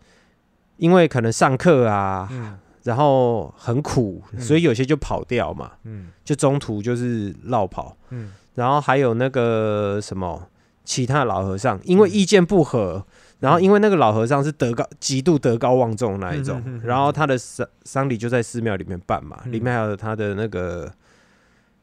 [0.77, 2.57] 因为可能上课啊，嗯。
[2.85, 4.41] 然后很苦，嗯。
[4.41, 6.13] 所以有些就跑掉嘛，嗯。
[6.25, 7.97] 就中途就是绕跑。
[8.11, 8.33] 嗯。
[8.55, 10.49] 然后还有那个什么
[10.85, 12.13] 其他老和尚，因为嗯。
[12.13, 13.05] 意见不合，
[13.41, 19.53] 然后因为那个老和尚是德高极度德高望重那一种，然后他的丧丧礼就在寺庙里面办嘛，嗯。
[19.53, 20.93] 里面还有他的那个。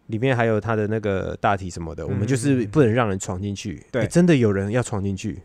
[0.08, 2.68] 里面还有他的那个大体什么的，我们就嗯是嗯。
[2.70, 3.82] 不能让人闯进去。
[3.90, 4.02] 对。
[4.02, 5.42] 诶真的有人要闯进去，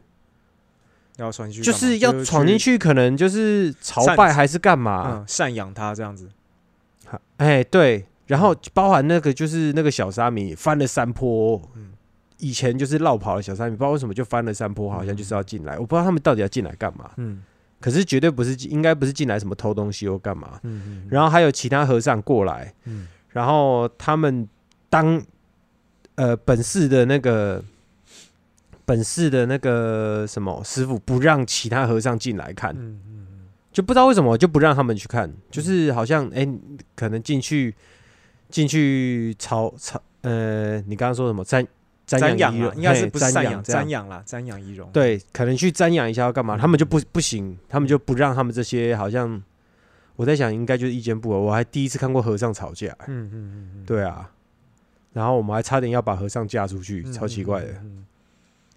[1.16, 5.20] 要闯进去，就是要闯进去，可能就是朝拜还是干嘛？
[5.20, 6.28] 嗯，赡养他这样子，
[7.36, 11.92] 哎、对，然后包含那个就是那个小沙弥翻了山坡，嗯
[12.38, 17.42] 以前就是绕跑的小沙弥，不知道为什么就翻了山坡，好像就是要进来，我不知道他们到底要进来干嘛，嗯。
[17.80, 20.58] 可是绝对不是进，应该不是进来什么偷东西或干嘛。
[20.64, 23.06] 嗯嗯，然后还有其他和尚过来，嗯。
[23.28, 24.48] 然后他们
[24.90, 25.22] 当
[26.16, 27.62] 呃本寺的那个
[28.84, 33.26] 本寺的那个什么师傅不让其他和尚进来看，嗯嗯
[33.70, 36.48] 就不知道为什么就不让他们去看，就是好像哎、
[36.96, 37.72] 可能进去
[38.50, 41.64] 进去朝朝呃，你刚刚说什么瞻
[42.08, 46.58] 瞻瞻仰啦仰仪容，应该是不是赡瞻养瞻仰啦，瞻仰仪容，对，可能去瞻仰一下要干嘛，嗯。
[46.58, 49.40] 他们就不不行，他们就不让他们这些好像
[50.16, 54.30] 我在想应该就是意见不合，我还第一次看过和尚吵架、嗯嗯嗯嗯，对啊，
[55.12, 57.68] 然后我们还差点要把和尚嫁出去，嗯超奇怪的。
[57.72, 58.06] 嗯嗯嗯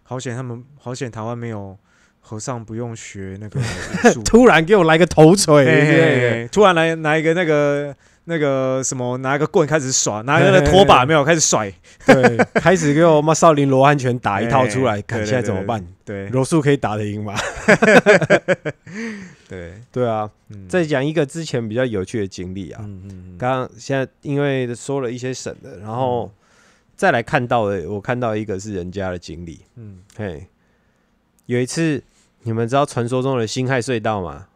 [0.03, 1.77] 好险他们，好险台湾没有
[2.19, 3.61] 和尚不用学那个，
[4.25, 7.95] 突然给我来个头锤突然来拿一个那个
[8.26, 11.72] 那个什么，拿一个棍开始耍，拿一个拖把没有开始甩，
[12.05, 15.86] 对，开始给我妈少林罗汉拳打一套出来，看现在怎么办？
[16.05, 17.34] 对柔术可以打得赢吗？
[19.49, 20.67] 对，对啊，嗯。
[20.67, 23.38] 再讲一个之前比较有趣的经历啊，嗯嗯嗯。
[23.38, 26.32] 刚刚现在因为说了一些省的，然后
[26.95, 29.99] 再来看到的，我看到一个是人家的经历，嗯。
[30.15, 30.47] 嘿，
[31.47, 32.01] 有一次
[32.43, 34.47] 你们知道传说中的辛亥隧道吗？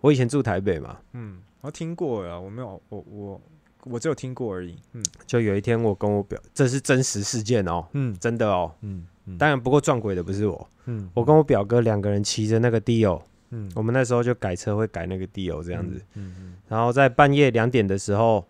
[0.00, 3.40] 我以前住台北嘛，嗯，我听过啊，我没有，我我
[3.84, 5.02] 我只有听过而已，嗯。
[5.26, 8.14] 就有一天我跟我表，这是真实事件哦，嗯。
[8.18, 9.38] 真的哦，嗯嗯。
[9.38, 11.08] 当然不过撞鬼的不是我，嗯。
[11.14, 13.70] 我跟我表哥两个人骑着那个 Dio，嗯。
[13.76, 16.54] 我们那时候就改车会改那个 Dio 这样子，，嗯嗯。
[16.68, 18.44] 然后在半夜两点的时候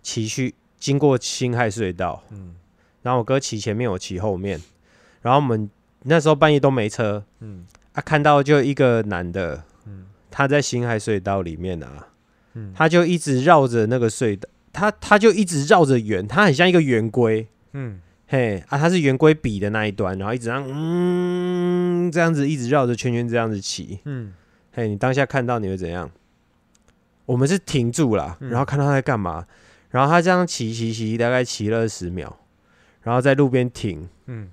[0.00, 2.54] 骑去经过辛亥隧道，嗯。
[3.02, 4.60] 然后我哥骑前面，我骑后面，
[5.20, 5.68] 然后我们
[6.04, 7.66] 那时候半夜都没车嗯。
[7.94, 10.06] 啊，看到就一个男的，嗯。
[10.30, 12.06] 他在辛亥隧道里面啊，
[12.54, 12.72] 嗯。
[12.74, 18.00] 他就一直绕着那个隧道，他他就一直绕着圆，他很像一个圆规，嗯。
[18.26, 24.32] 嘿啊，他是圆规笔的那一端，然后一直让嗯这样子一直绕着圈圈这样子骑，嗯。
[24.72, 26.10] 嘿，你当下看到你会怎样？
[27.26, 28.48] 我们是停住了，嗯。
[28.48, 29.46] 然后看到他在干嘛，
[29.90, 32.38] 然后他这样骑骑骑，大概骑了二十秒，
[33.02, 34.48] 然后在路边停，嗯。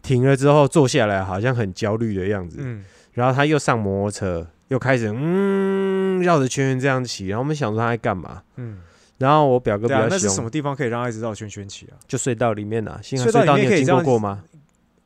[0.00, 2.84] 停了之后坐下来，好像很焦虑的样子，嗯。
[3.12, 8.78] 然后他又上摩托车，又开始嗯绕着圈圈这样骑，然后我们想说他在干嘛，嗯，
[9.18, 11.94] 然后我表哥比对啊，较那是什凶，么地方可以让他一直绕圈圈骑啊？
[12.08, 14.42] 就隧道里面啊，幸好隧道里隧道你有经面可以这样过过吗？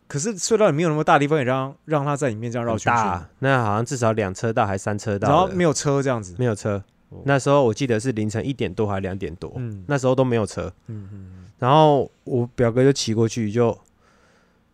[0.07, 2.95] 可是隧道里面有那么大地方，也让让他在里面这样绕很圈。
[2.95, 6.83] 圈，那好像至少两车道还三车道的，然后没有车这样子，没有车。
[7.09, 7.23] 哦。
[7.25, 9.83] 那时候我记得是凌晨一点多还两点多，嗯。
[9.89, 10.71] 那时候都没有车。
[10.89, 13.77] 嗯嗯然后我表哥就骑过去就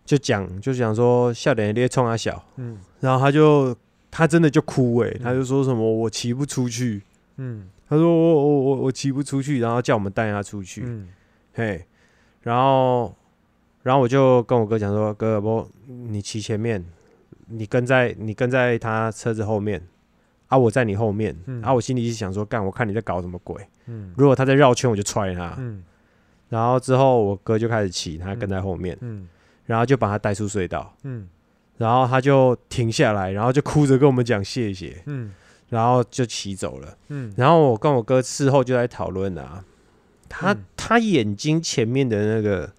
[0.05, 2.79] 就讲就讲说笑脸咧冲他小，嗯。
[2.99, 3.75] 然后他就
[4.11, 7.03] 他真的就哭诶、嗯他就说什么我骑不出去，
[7.37, 11.09] 嗯他说我我我我骑不出去，然后叫我们带他出去，嗯
[11.55, 11.85] 嘿，
[12.43, 13.15] 然后
[13.83, 16.85] 然后我就跟我哥讲说哥不你骑前面，
[17.49, 19.83] 你跟在你跟在他车子后面。
[20.51, 20.59] 啊！
[20.59, 21.73] 我在你后面，嗯啊！
[21.73, 22.67] 我心里是想说，干！
[22.67, 23.65] 我看你在搞什么鬼？
[23.87, 25.55] 嗯如果他在绕圈，我就踹他。
[25.59, 25.85] 嗯
[26.49, 29.29] 然后之后我哥就开始骑，他跟在后面，嗯
[29.65, 31.29] 然后就把他带出隧道，嗯
[31.81, 35.33] 然后他就停下来，然后就哭着跟我们讲谢谢，嗯
[35.71, 36.99] 然后就骑走了。
[37.09, 39.65] 嗯然后我跟我哥事后就在讨论啊，
[40.29, 42.71] 他、嗯他眼睛前面的那个。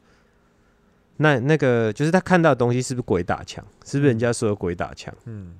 [1.17, 3.63] 那那个就是他看到的东西是不是鬼打墙？
[3.85, 5.13] 是不是人家说的鬼打墙？
[5.25, 5.53] 嗯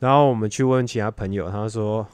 [0.00, 2.04] 然后我们去问其他朋友，他说：“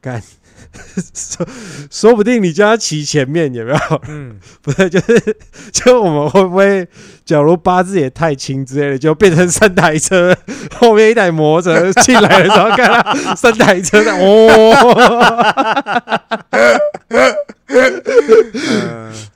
[0.00, 0.22] 干，
[1.14, 1.46] 说
[1.90, 3.78] 说不定你叫他骑前面有没有？
[4.08, 5.36] 嗯 不是，就是
[5.72, 6.88] 就我们会不会，
[7.24, 10.34] 假如八字也太轻之类的，就变成三台车，
[10.74, 15.50] 后面一台摩托车进来的时候，看到三台车在哦，
[17.08, 17.34] 呃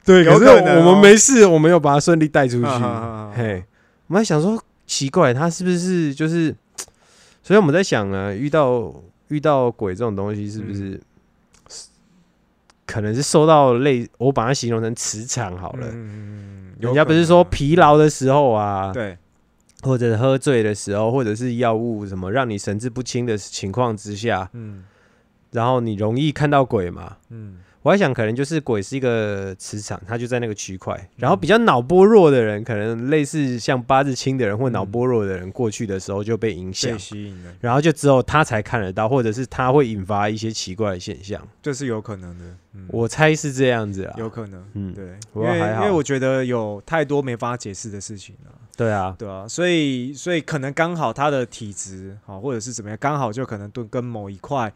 [0.04, 2.66] 对，可是我们没事，我们有把它顺利带出去。
[2.66, 3.64] 啊啊啊啊嘿，
[4.08, 6.54] 我们还想说奇怪，他是不是就是？
[7.42, 8.94] 所以我们在想呢，遇到
[9.28, 11.00] 遇到鬼这种东西，是不是、
[12.86, 14.08] 可能是受到类？
[14.18, 15.88] 我把它形容成磁场好了。
[15.92, 19.16] 嗯人家不是说疲劳的时候啊，对，
[19.82, 24.84] 或者喝醉的时候，或者是药物什么让你神志不清的情况之下，嗯
[25.52, 27.16] 然后你容易看到鬼嘛？
[27.30, 30.98] 嗯我还想，可能就是鬼是一个磁场，它就在那个区块。
[31.16, 41.46] 然后比较脑波弱的人，可能类似像八字轻的人或脑波弱的人，过去的时候就被影响被，吸引了，然后就只有他才看得到，或者是他会引发一些奇怪的现象。
[41.62, 44.14] 这是有可能的，嗯我猜是这样子啊。
[44.16, 45.04] 有可能，嗯对，
[45.34, 48.52] 因为因为我觉得有太多没法解释的事情了。
[48.78, 54.72] 对啊，对啊，所以所以可能刚好他的体质好，或者是怎么样，刚好就可能跟跟某一块，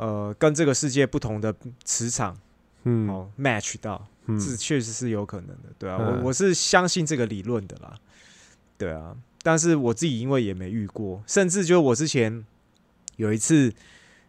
[0.00, 2.36] 呃，跟这个世界不同的磁场
[2.84, 3.08] 嗯。
[3.08, 4.40] 哦 match 到，嗯。
[4.40, 6.22] 是确实是有可能的，对啊，嗯。
[6.22, 7.94] 我我是相信这个理论的啦，
[8.78, 12.44] 对啊，但是我自己因为也没遇过，甚至就我之前
[13.16, 13.72] 有一次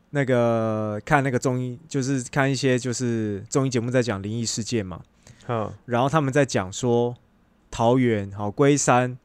[0.09, 5.01] 那个看那个综艺，就是看一些就是综艺节目在讲灵异事件嘛，
[5.47, 7.15] 嗯，然后他们在讲说
[7.69, 9.17] 桃园好龟山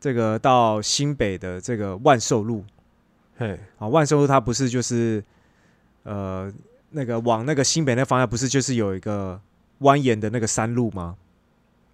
[0.00, 2.64] 这个到新北的这个万寿路。
[3.36, 5.22] 嘿，啊，万寿路它不是就是
[6.02, 6.52] 呃
[6.90, 9.40] 那个往那个新北那方向不是就是有一个
[9.80, 11.16] 蜿蜒的那个山路吗？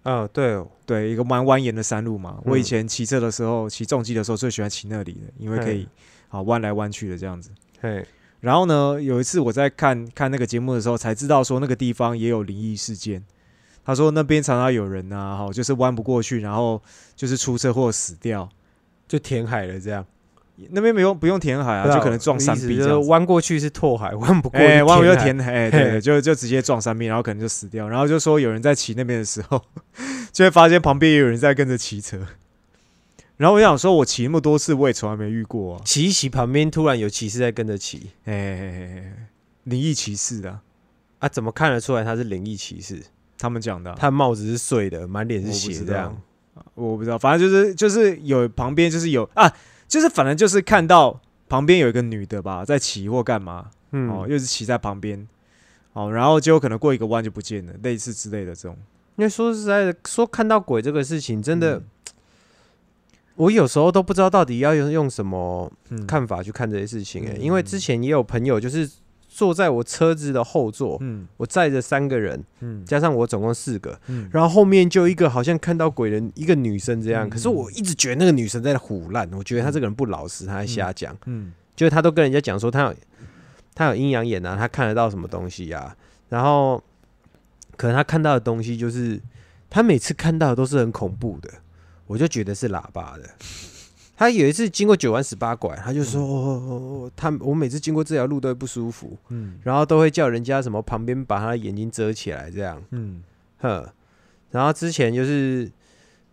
[0.03, 2.39] 哦，对哦，对，一个蛮蜿蜒的山路嘛。
[2.45, 5.87] 我以嗯前骑车的时候，骑重机的时候最喜欢骑那里的，因为可以
[6.29, 7.49] 啊弯来弯去的这样子。
[7.81, 8.05] 嘿，
[8.39, 13.23] 然后呢，有一次我在看看那个节目的时候，才知道说那个地方也有灵异事件。
[13.83, 16.81] 他说那边常常有人啊，哈，就是弯不过去，然后
[17.15, 18.49] 就是出车祸死掉。
[19.07, 20.03] 就填海了这样，
[20.71, 23.09] 那边没用不用填海啊，就可能撞山壁这样子。
[23.09, 25.69] 弯过去是拓海， 弯不过哎，弯过就填海。
[25.69, 27.87] 对对，就就直接撞山壁，然后可能就死掉。
[27.89, 29.61] 然后就说有人在骑那边的时候，
[30.31, 32.19] 就会发现旁边也有人在跟着骑车。
[33.37, 35.81] 然后我想说，我骑那么多次，我也从来没遇过啊。
[35.83, 39.11] 骑一骑，旁边突然有骑士在跟着骑哎
[39.65, 40.61] 灵异骑士的啊，
[41.19, 43.01] 啊，怎么看得出来他是灵异骑士？
[43.37, 46.15] 他们讲的啊，他帽子是碎的，满脸是血这样。
[46.75, 49.51] 我不知道，反正就是就是有旁边就是有啊，
[49.87, 55.27] 就是反正就是看到旁边有一个女的吧，在骑或干嘛，嗯，哦，又是骑在旁边，
[55.93, 58.77] 哦，然后结果可能过一个弯就不见了，类似之类的这种，
[59.15, 61.85] 因为说实在的，说看到鬼这个事情，真的，嗯。
[63.35, 67.33] 我有时候都不知道到底要用用什么嗯，看法去看这些事情、欸。
[67.33, 68.89] 嗯因为之前也有朋友就是
[69.35, 77.27] 坐在我车子的后座，嗯我载着三个人，嗯加上我总共四个，嗯，然后后面就一个好像看到鬼人，一个女生这样。
[77.27, 81.13] 嗯可是我一直觉得那个女生在胡乱，我觉得她这个人不老实，她在瞎讲。
[81.25, 82.95] 嗯就是她都跟人家讲说她有
[83.73, 85.93] 她有阴阳眼啊，她看得到什么东西啊，
[86.29, 86.81] 然后
[87.75, 89.19] 可能她看到的东西就是
[89.69, 91.49] 她每次看到的都是很恐怖的，
[92.07, 93.29] 我就觉得是喇叭的。
[94.17, 103.21] 她有一次经过九弯十八拐，他就说：“哦哦哦，她我每次经过这条路都会不舒服，嗯然后都会叫人家什么旁边把他的眼睛遮起来这样。”嗯
[103.59, 103.85] 哼，
[104.51, 105.69] 然后之前就是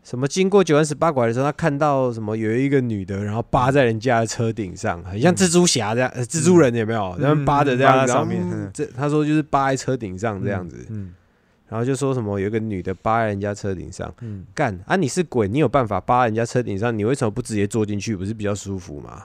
[0.05, 7.17] 什么经过九弯十八拐的时候，他看到什么有一个女的，然后扒在人家的车顶上，很像蜘蛛侠这样，呃蜘蛛人有没有？
[7.19, 11.15] 然后扒着这样在上面这他说就是扒在车顶上这样子，嗯
[11.73, 18.15] 然后就说什么有一个女的扒在人家车顶上，嗯，干啊你是鬼，你有办法扒在人家车顶上，你为什么不直接坐进去？
[18.15, 19.23] 不是比较舒服吗？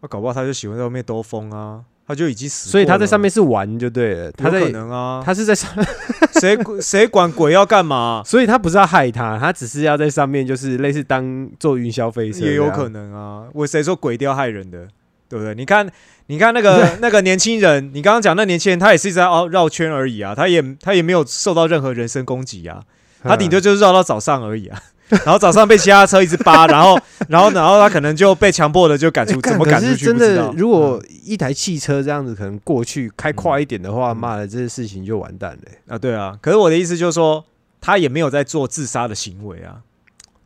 [0.00, 5.70] 那搞不好他就喜欢在外面兜风啊，他就已经死了，所以他在上面是玩就对了，他有可能啊，他是在上，
[6.40, 8.20] 谁谁管鬼要干嘛？
[8.26, 12.88] 所以他不是要害他，他只是要在上面就是类似当做云霄飞车，也有可。
[12.88, 14.88] 能啊，我谁说鬼一定要害人的，
[15.30, 15.54] 对不对？
[15.54, 15.88] 你看，
[16.26, 22.82] 你看那个 那个年轻人，你刚刚讲那年轻人，他也是在绕绕圈而已啊，他也他也没有受到任何人身攻击啊，
[23.22, 24.82] 他顶多就是绕到早上而已啊。
[25.24, 26.96] 然后早上被其他车一直扒， 然后，
[27.28, 30.04] 然后，然后他可能就被强迫的就赶出，怎么赶出去？
[30.04, 36.36] 真的如果一台汽车这样子可能过去开快一点的话，嗯妈的，这些事情就完蛋了欸、啊，对啊。
[36.40, 37.44] 可是我的意思就是说，
[37.80, 39.78] 他也没有在做自杀的行为啊。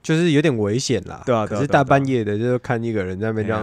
[0.03, 1.23] 就是有点危险啦。
[1.25, 3.63] 对啊可是大半夜的，就是看一个人在那边这样，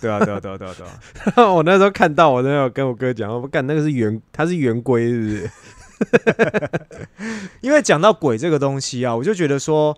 [0.00, 1.48] 对啊哦对啊，对啊，对啊，对啊。
[1.52, 5.50] 我那时候看到，我那时候跟我哥讲，我干那个是圆，他是圆规，是不是？
[7.62, 9.96] 因为讲到鬼这个东西啊，我就觉得说，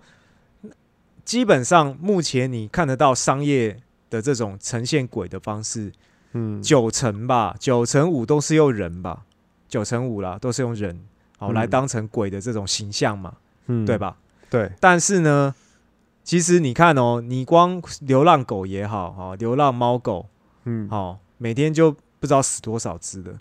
[1.25, 3.77] 基本上目前你看得到商业
[4.11, 5.93] 的这种呈现鬼的方式，
[6.33, 9.23] 嗯，九成吧，九成五都是用人吧，
[9.69, 11.01] 九成五啦，都是用人
[11.39, 13.35] 好、嗯来当成鬼的这种形象嘛，
[13.67, 13.99] 嗯对？
[13.99, 14.17] 吧？
[14.51, 15.55] 对，但是呢，
[16.29, 20.26] 其实你看哦，你光流浪狗也好，哈、流浪猫狗，
[20.66, 23.33] 嗯，好、每天就不知道死多少只的。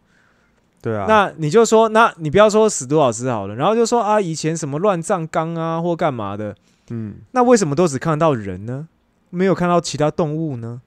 [0.81, 1.05] 对啊。
[1.05, 6.55] 那你就说，那你不要说死多少只好了，然后就说啊，以前什么乱葬岗啊或干嘛的，
[6.89, 8.87] 嗯，那为什么都只看得到人呢？
[9.31, 10.79] 没有看到其他动物呢？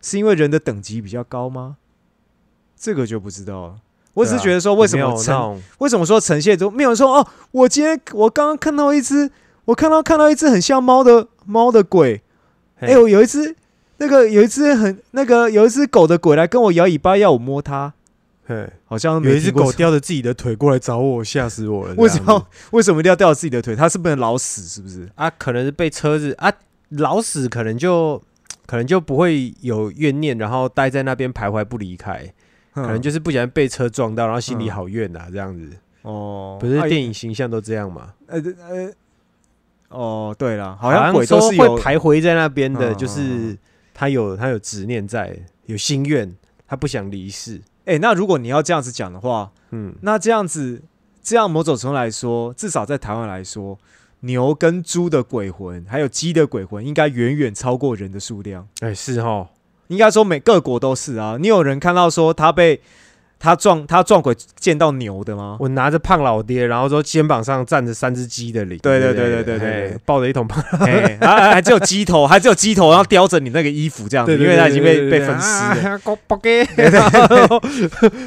[0.00, 1.78] 是因为人的等级比较高吗？
[2.76, 3.74] 这个就不知道了。
[4.14, 5.12] 我只是觉得说，为什么
[5.78, 7.26] 为什么说呈现中没有人说哦？
[7.50, 9.28] 我今天我刚刚看到一只，
[9.64, 12.22] 我看到看到一只很像猫的猫的鬼，
[12.80, 13.54] 哎、嘿我有一只
[13.98, 17.92] 那个有一只很那个有一只狗的鬼来跟我摇尾巴，要我摸它，
[18.46, 21.94] 对好像有一只狗叼着自己的腿过来找我，吓死我了。
[21.98, 23.76] 为什么为什么一定要吊自己的腿？
[23.76, 25.08] 它是不能老死是不是？
[25.14, 25.30] 啊？
[25.30, 26.52] 可能是被车子啊
[26.90, 28.20] 老死，可能就
[28.66, 32.32] 可能就不会有怨念，然后待在那边徘徊不离开。
[32.74, 35.68] 可可能就是不小心被车撞到，然后心里嗯好怨呐、这样子。
[36.02, 38.14] 哦，不是啊电影形象都这样嘛？
[38.26, 38.90] 呃呃
[39.92, 43.56] 哦，对了，好好像鬼都是会徘徊在那边的，就是
[43.94, 45.36] 他有他有执念在，
[45.66, 46.34] 有心愿，
[46.66, 47.60] 他不想离世。
[47.84, 50.82] 哎、那如果你要这样子讲的话，嗯，那这样子，
[51.22, 53.78] 这样某种程度来说，至少在台湾来说，
[54.20, 58.68] 牛跟猪的鬼魂，还有鸡的鬼魂，应该远远超过人的数量。
[58.80, 59.50] 哎、是哈，
[59.88, 61.36] 应该说每各国都是啊。
[61.40, 62.80] 你有人看到说他被
[63.42, 65.56] 他撞他撞鬼见到牛的吗？
[65.58, 69.44] 我拿着胖老爹，然后说肩膀上站着三只鸡的灵，对对对对？
[69.44, 75.64] 对对抱着一桶胖， 哎，还还只有鸡头，还只有鸡头，然后叼着你那个衣服这样子，因为他已经被被粉丝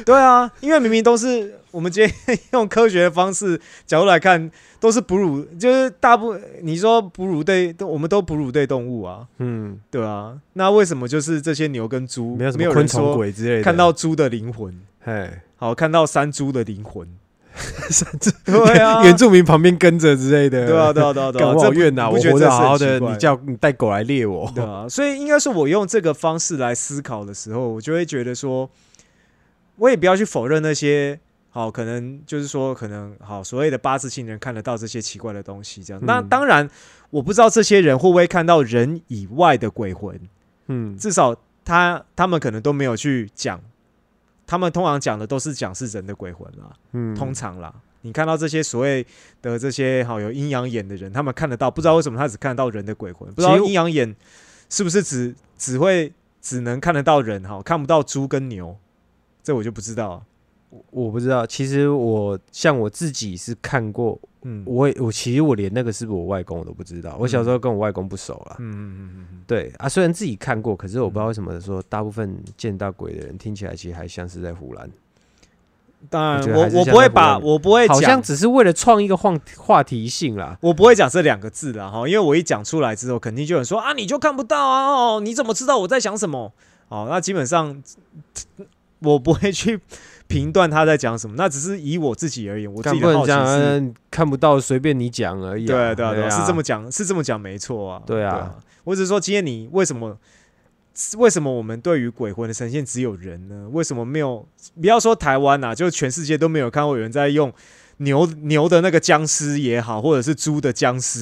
[0.04, 4.50] 对啊，因为明明都是我们今天用科学的方式角度来看，
[4.80, 10.38] 都是哺乳，就是大部你说哺乳类，都我们都哺乳类动物啊，嗯，对啊。
[10.54, 14.74] 那为什么就是这些牛跟猪没有什么昆虫鬼之类的，看到猪的灵魂？
[15.04, 17.06] 哎，好，看到山猪的灵魂，
[18.46, 22.08] 对啊，原住民旁边跟着之类的，对啊，对啊，对啊，对啊， 干我这不好怨呐！
[22.08, 28.70] 我觉得好好的，你叫你带狗来猎我，对啊，所以应该是我用这个方式来思考的时候，我就会觉得说，
[29.76, 31.20] 我也不要去否认那些
[31.56, 36.02] 好，可能就是说，可能好所谓的八字星人看得到这些奇怪的东西，这样。
[36.04, 36.68] 那嗯当然，
[37.08, 40.20] 我不知道这些人会不会看到人以外的鬼魂，
[40.66, 41.34] 嗯，至少
[41.64, 43.58] 他他们可能都没有去讲，
[44.46, 47.74] 他们通常讲的都是讲是人的鬼魂啦，嗯通常啦。
[48.02, 49.06] 你看到这些所谓
[49.40, 54.14] 的这些好有阴阳眼的人，他们看得到，不知道为什么他只看得到人的鬼魂，不知道阴阳眼
[54.68, 58.76] 是不是只只会只能看得到人哈，看不到猪跟牛，
[59.42, 60.22] 这我就不知道了。
[60.90, 68.56] 我不知道，其实我像我自己是看过，嗯我也我其实我连那个是不是我外公我都不知道，我小时候跟我外公不熟啦。
[68.58, 74.88] 嗯嗯嗯嗯嗯，对啊，虽然自己看过，可是我不知道为什么说大部分见到鬼的人听起来其实还像是在胡乱，
[76.08, 78.22] 当然我我我不会把我不会好像讲。
[78.22, 80.56] 只是为了创一个话话题性啦。
[80.60, 86.52] 我不会讲这两个字啦哈，因为我一讲出来之后，肯定就有人说啊，你就看不到啊，哦，你怎么知道我在想什么？
[86.88, 87.82] 哦，那基本上
[89.00, 89.80] 我不会去
[90.26, 95.66] 评断他在讲什么，那只是以我自己而言，我自己的好奇不能讲、是，呃看不到随便你讲而已、啊。
[95.66, 100.16] 对啊对啊对啊，啊，是这么讲，是这么讲没错啊，对啊我只是说今天你为什么？
[101.18, 103.68] 为什么我们对于鬼魂的呈现只有人呢？
[103.70, 104.48] 为什么没有？
[104.80, 107.52] 不要说台湾呐、就全世界都没有看过有人在用
[107.98, 111.20] 牛牛的那个僵尸也好，或者是猪的僵尸，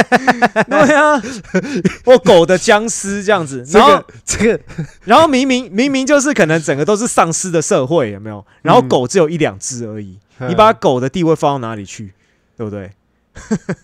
[0.68, 1.20] 对啊，
[2.04, 3.64] 或狗的僵尸这样子。
[3.70, 4.60] 然后个这个
[5.04, 8.44] 然后明明明明就是可能整个都是丧尸的社会，有没有？
[8.62, 12.12] 然后嗯狗只有一两只而已，你把狗的地位放到哪里去？
[12.56, 12.90] 对不对？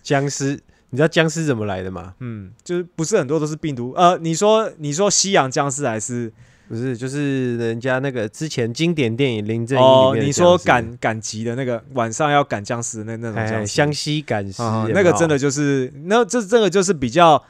[0.02, 0.60] 僵尸，
[0.90, 2.12] 你知道僵尸怎么来的吗？
[2.20, 3.94] 嗯，就是不是很多都是病毒？
[3.96, 6.30] 呃，你说你说西洋僵尸还是
[6.68, 9.84] 不是，就是人家那个之前经典电影《林正英》
[10.22, 14.62] 你说赶赶集的那个晚上要赶僵尸那那种哎僵尸，湘西赶尸
[14.92, 17.42] 那个真的就是那这这个就是比较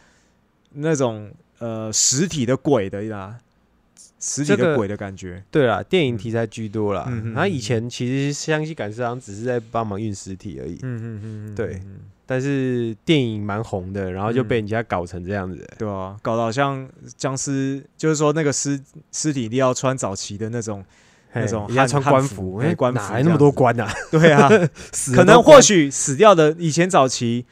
[0.75, 3.37] 那种呃实体的鬼的啦，
[4.21, 5.43] 实体的鬼的感觉。
[5.51, 7.07] 对啦，电影题材居多啦。
[7.09, 11.81] 嗯嗯嗯然后以前其实湘西赶尸好像只是在帮忙运尸体而已，嗯嗯嗯嗯，对。
[11.85, 11.97] 嗯
[12.31, 15.67] 但是电影蛮红的，然后就被人家搞成这样子。
[15.79, 18.79] 对啊，搞得好像僵尸，就是说那个尸
[19.13, 20.85] 尸体一定要穿早期的那种，
[21.33, 23.91] 那种人家穿官服，哎哎官服哪来那么多官啊？
[24.11, 24.47] 对啊，
[24.93, 27.47] 死可能或许死掉的以前早期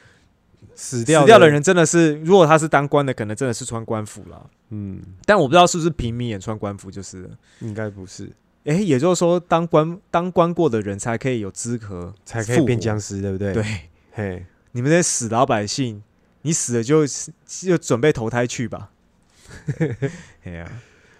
[0.75, 4.47] 死掉死掉的，人真的是，如果他是当官的，可能真的是穿官服了。
[4.69, 7.29] 嗯，但我不知道是不是平民也穿官服，就是了。
[7.61, 8.29] 应该不是，
[8.65, 13.15] 诶，也就是说，当官当官过的人才可以有资格才可以变僵尸。
[13.15, 13.53] 尸，对不对？
[13.53, 13.63] 对，
[14.11, 14.45] 嘿，
[14.77, 16.03] 你们这些死老百姓，
[16.43, 17.03] 你死了就
[17.47, 18.91] 就准备投胎去吧。
[20.45, 20.71] 哎呀、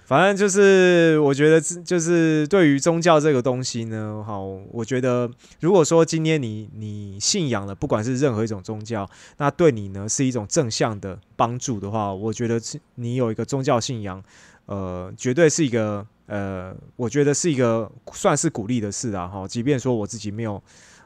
[0.05, 5.27] 反正就是我觉得这就是对于宗教这个东西呢，好，我觉得
[5.59, 14.23] 如果说今天你你信仰了，不管是任何一种宗教，那对你呢是一种正向的帮助的话，我觉得是你有一个宗教信仰，
[14.67, 20.61] 呃，绝对是一个呃，我觉得是一个算是鼓励的事啊，哈，即便说我自己没有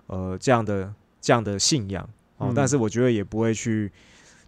[0.08, 2.10] 呃这样的这样的信仰，
[2.42, 3.92] 哦，嗯但是我觉得也不会去。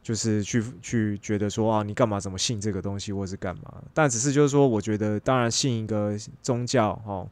[0.04, 3.82] 就是去去觉得说啊，你干嘛怎么信这个东西，或是干嘛？
[3.94, 7.26] 但只是就是说，我觉得当然信一个宗教哦，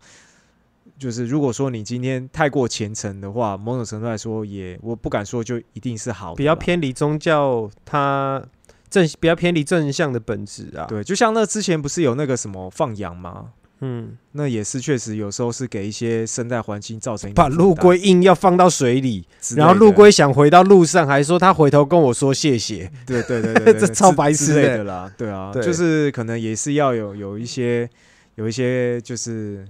[0.98, 8.42] 就是如果说你今天太过虔诚的话，某种程度来说也我不敢说就一定是好的，比较偏离宗教，它
[8.90, 13.52] 正比较偏离正向的本质啊。，对，就像那之前不是有那个什么放羊吗？
[13.84, 19.26] 嗯，那也是确实有时候是给一些生态环境造成把陆龟硬要放到水里，
[19.56, 22.92] 然后陆龟想回到路上，还说他回头跟我说谢谢。
[23.08, 27.90] 对对对 这超白痴的的啦，对啊，对就是可能也是要有有一些
[28.36, 29.68] 有一些就是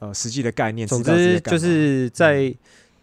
[0.00, 2.54] 呃实际的概念，总之就是在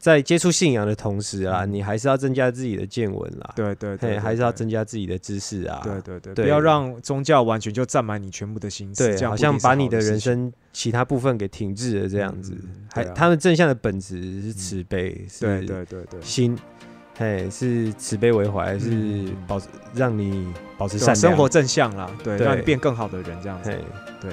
[0.04, 5.80] 在接触信仰的同时啊，嗯你还是要增加自己的见闻啦，对对对，还是要增加自己的知识啊。
[5.82, 12.52] 对对对，不要让宗教完全就占满你全部的心思，对，好像把你的人生其他部分给停滞了这样子。
[12.54, 16.58] 嗯还他们正向的本质是慈悲，对是对对对，心，
[17.18, 21.16] 嘿，是慈悲为怀，是嗯保持让你保持善。
[21.16, 23.72] 生活正向啦，对，对让你变更好的人这样子。
[24.22, 24.30] 嘿，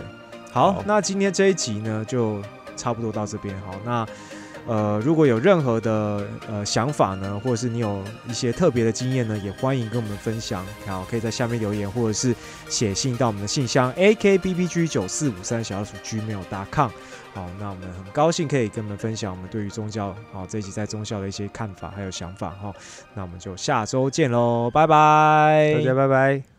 [0.51, 2.43] 好好，那今天这一集呢，就
[2.77, 3.55] 差不多到这边。
[3.61, 4.05] 好，那
[4.71, 10.64] 呃，如果有任何的呃想法呢，或者是你有一些特别的经验呢，也欢迎跟我们分享。
[10.87, 12.33] 好，可以在下面留言，或者是
[12.68, 16.91] 写信到我们的信箱 a k b b g 九四五三小老鼠 gmail.com。
[17.35, 22.73] 好，那我们很高兴可以跟我们分享我们对于宗教好这一集在宗教的一些看法还有想法哈。
[23.14, 26.50] 那我们就下周见喽，拜拜，大家拜拜。